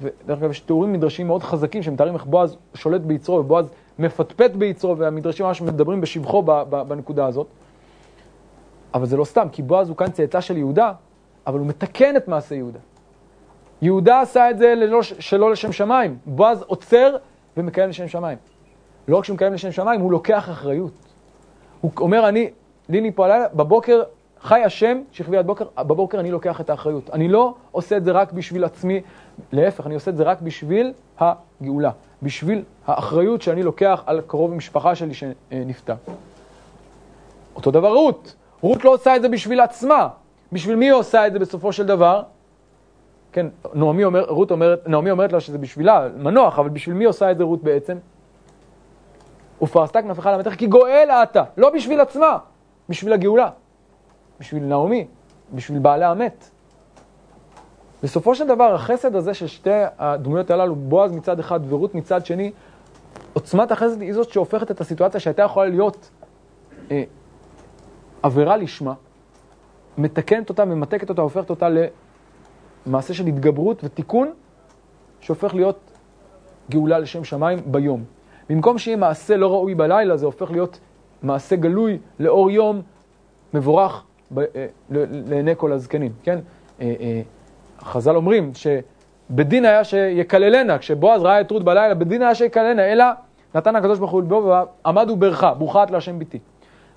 [0.01, 3.69] ודרך אגב יש תיאורים מדרשים מאוד חזקים שמתארים איך בועז שולט ביצרו ובועז
[3.99, 6.41] מפטפט ביצרו, והמדרשים ממש מדברים בשבחו
[6.87, 7.47] בנקודה הזאת.
[8.93, 10.91] אבל זה לא סתם, כי בועז הוא כאן צאצא של יהודה,
[11.47, 12.79] אבל הוא מתקן את מעשה יהודה.
[13.81, 16.17] יהודה עשה את זה ללא, שלא לשם שמיים.
[16.25, 17.15] בועז עוצר
[17.57, 18.37] ומקיים לשם שמיים.
[19.07, 20.91] לא רק שהוא מקיים לשם שמיים, הוא לוקח אחריות.
[21.81, 22.49] הוא אומר, אני,
[22.89, 24.03] לילי פה הלילה, בבוקר
[24.41, 27.09] חי השם, שכבי עד בוקר, בבוקר אני לוקח את האחריות.
[27.09, 29.01] אני לא עושה את זה רק בשביל עצמי,
[29.51, 31.91] להפך, אני עושה את זה רק בשביל הגאולה,
[32.23, 35.95] בשביל האחריות שאני לוקח על קרוב משפחה שלי שנפטר.
[37.55, 40.07] אותו דבר רות, רות לא עושה את זה בשביל עצמה.
[40.51, 42.23] בשביל מי היא עושה את זה בסופו של דבר?
[43.31, 47.31] כן, נעמי, אומר, רות אומרת, נעמי אומרת לה שזה בשבילה, מנוח, אבל בשביל מי עושה
[47.31, 47.97] את זה רות בעצם?
[49.61, 52.37] ופרסת כנפיך למתך כי גואל אתה, לא בשביל עצמה,
[52.89, 53.49] בשביל הגאולה.
[54.39, 55.07] בשביל נעמי,
[55.53, 56.49] בשביל בעלי המת.
[58.03, 62.51] בסופו של דבר, החסד הזה של שתי הדמויות הללו, בועז מצד אחד ורות מצד שני,
[63.33, 66.09] עוצמת החסד היא זאת שהופכת את הסיטואציה שהייתה יכולה להיות
[66.91, 67.03] אה,
[68.23, 68.93] עבירה לשמה,
[69.97, 71.67] מתקנת אותה, ממתקת אותה, הופכת אותה
[72.85, 74.31] למעשה של התגברות ותיקון,
[75.19, 75.79] שהופך להיות
[76.69, 78.03] גאולה לשם שמיים ביום.
[78.49, 80.79] במקום שיהיה מעשה לא ראוי בלילה, זה הופך להיות
[81.23, 82.81] מעשה גלוי לאור יום
[83.53, 84.03] מבורך
[84.89, 86.39] לעיני כל הזקנים, כן?
[86.81, 87.21] אה, אה,
[87.81, 93.05] חז"ל אומרים שבדין היה שיקללנה, כשבועז ראה את רות בלילה, בדין היה שיקללנה, אלא
[93.55, 96.39] נתן הקדוש ברוך הוא לבוא ועמד וברכה, ברוכה את להשם ביתי.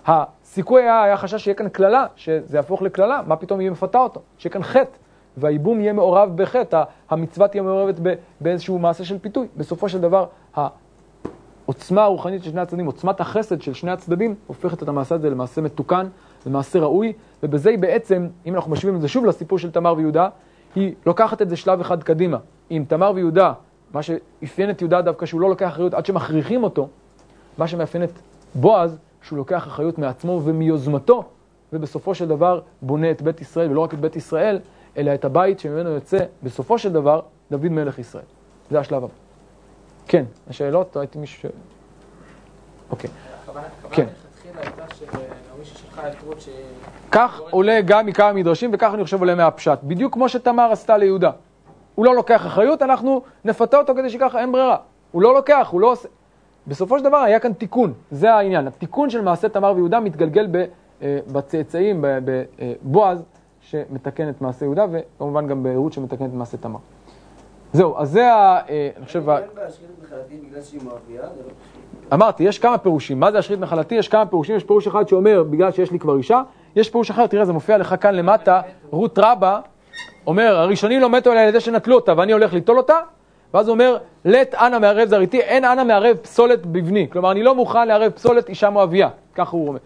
[0.07, 4.20] הסיכוי היה, היה חשש שיהיה כאן קללה, שזה יהפוך לקללה, מה פתאום היא מפתה אותו?
[4.39, 4.97] שיהיה כאן חטא,
[5.37, 7.95] והייבום יהיה מעורב בחטא, המצווה תהיה מעורבת
[8.41, 9.47] באיזשהו מעשה של פיתוי.
[9.57, 14.89] בסופו של דבר, העוצמה הרוחנית של שני הצדדים, עוצמת החסד של שני הצדדים, הופכת את
[14.89, 16.07] המעשה הזה למעשה מתוקן,
[16.47, 17.12] למעשה ראוי,
[17.43, 20.28] ובזה היא בעצם, אם אנחנו משווים את זה שוב לסיפור של תמר ויהודה,
[20.74, 22.38] היא לוקחת את זה שלב אחד קדימה.
[22.70, 23.53] אם תמר ויהודה,
[23.95, 26.88] מה שאפיין את יהודה דווקא שהוא לא לוקח אחריות עד שמכריחים אותו,
[27.59, 28.11] מה שמאפיין את
[28.55, 31.24] בועז, שהוא לוקח אחריות מעצמו ומיוזמתו,
[31.72, 34.61] ובסופו של דבר בונה את בית ישראל, ולא רק את בית ישראל,
[34.97, 37.20] אלא את הבית שממנו יוצא, בסופו של דבר,
[37.51, 38.24] דוד מלך ישראל.
[38.70, 39.12] זה השלב הבא.
[40.07, 40.97] כן, השאלות?
[40.97, 41.53] הייתי מישהו ש...
[42.90, 43.11] אוקיי.
[43.90, 44.07] כן.
[47.11, 49.78] כך עולה גם מכמה מדרשים, וכך אני חושב עולה מהפשט.
[49.82, 51.30] בדיוק כמו שתמר עשתה ליהודה.
[51.95, 54.76] הוא לא לוקח אחריות, אנחנו נפתה אותו כדי שככה אין ברירה.
[55.12, 56.09] הוא לא לוקח, הוא לא עושה...
[56.66, 58.66] בסופו של דבר היה כאן תיקון, זה העניין.
[58.66, 60.49] התיקון של מעשה תמר ויהודה מתגלגל
[61.03, 63.24] אה, בצאצאים, בבועז,
[63.61, 66.78] שמתקן את מעשה יהודה, וכמובן גם ברות שמתקן את מעשה תמר.
[67.73, 68.61] זהו, אז זה ה...
[68.68, 69.29] אה, אני חושב...
[69.29, 69.35] לא
[72.12, 73.20] אמרתי, יש כמה פירושים.
[73.20, 73.95] מה זה השחית נחלתי?
[73.95, 74.57] יש כמה פירושים.
[74.57, 76.43] יש פירוש אחד שאומר, בגלל שיש לי כבר אישה.
[76.77, 78.61] יש פירוש אחר, תראה, זה מופיע לך כאן למטה,
[78.91, 79.61] רות רבה
[80.27, 82.99] אומר, הראשונים לא מתו אלא על ידי שנטלו אותה, ואני הולך ליטול אותה,
[83.55, 87.07] ואז הוא אומר, לט אנא מערב זריתי, אין אנא מערב פסולת בבני.
[87.11, 89.09] כלומר, אני לא מוכן לערב פסולת אישה מואביה.
[89.35, 89.79] ככה הוא אומר.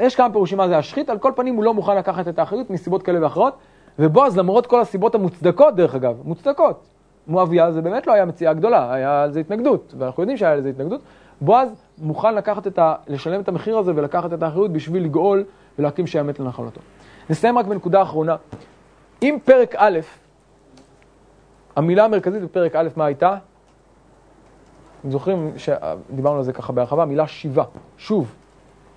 [0.00, 2.70] יש כמה פירושים מה זה השחית, על כל פנים הוא לא מוכן לקחת את האחריות
[2.70, 3.54] מסיבות כאלה ואחרות.
[3.98, 6.86] ובועז, למרות כל הסיבות המוצדקות, דרך אגב, מוצדקות,
[7.28, 10.62] מואביה זה באמת לא היה מציאה גדולה, היה על זה התנגדות, ואנחנו יודעים שהיה על
[10.62, 11.00] זה התנגדות.
[11.40, 11.68] בועז
[11.98, 12.94] מוכן לקחת את ה...
[13.06, 15.44] לשלם את המחיר הזה ולקחת את האחריות בשביל לגאול
[15.78, 16.80] ולהקים שיאמת לנחלתו.
[17.30, 18.36] נסיים רק בנקודה אחרונה.
[19.22, 19.98] אם פרק א',
[21.76, 23.36] המילה המרכזית בפרק א', מה הייתה?
[25.00, 27.64] אתם זוכרים שדיברנו על זה ככה בהרחבה, המילה שיבה,
[27.98, 28.34] שוב.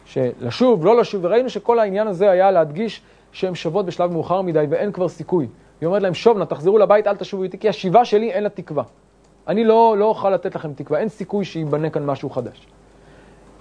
[0.06, 3.02] שלשוב, לא לשוב, וראינו שכל העניין הזה היה להדגיש
[3.32, 5.48] שהן שוות בשלב מאוחר מדי ואין כבר סיכוי.
[5.82, 8.50] היא אומרת להם, שוב נא, תחזרו לבית, אל תשובו איתי, כי השיבה שלי אין לה
[8.50, 8.84] תקווה.
[9.48, 12.68] אני לא, לא אוכל לתת לכם תקווה, אין סיכוי שייבנה כאן משהו חדש.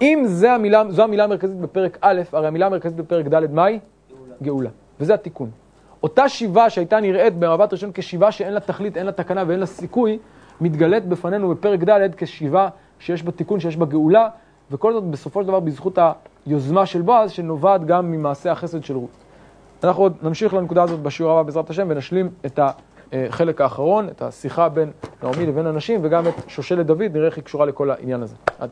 [0.01, 3.79] אם זה המילה, זו המילה המרכזית בפרק א', הרי המילה המרכזית בפרק ד', מהי?
[4.09, 4.35] גאולה.
[4.41, 4.69] גאולה.
[4.99, 5.49] וזה התיקון.
[6.03, 9.65] אותה שיבה שהייתה נראית במבט ראשון כשיבה שאין לה תכלית, אין לה תקנה ואין לה
[9.65, 10.19] סיכוי,
[10.61, 12.69] מתגלית בפנינו בפרק ד' כשיבה
[12.99, 14.29] שיש בה תיקון, שיש בה גאולה,
[14.71, 15.97] וכל זאת בסופו של דבר בזכות
[16.45, 19.20] היוזמה של בועז, שנובעת גם ממעשה החסד של רות.
[19.83, 22.59] אנחנו עוד נמשיך לנקודה הזאת בשיעור הבא בעזרת השם ונשלים את
[23.11, 24.91] החלק האחרון, את השיחה בין
[25.23, 28.35] נעמי לבין הנשים וגם את שושלת דוד, נראה איך היא קשורה לכל העניין הזה.
[28.59, 28.69] עד.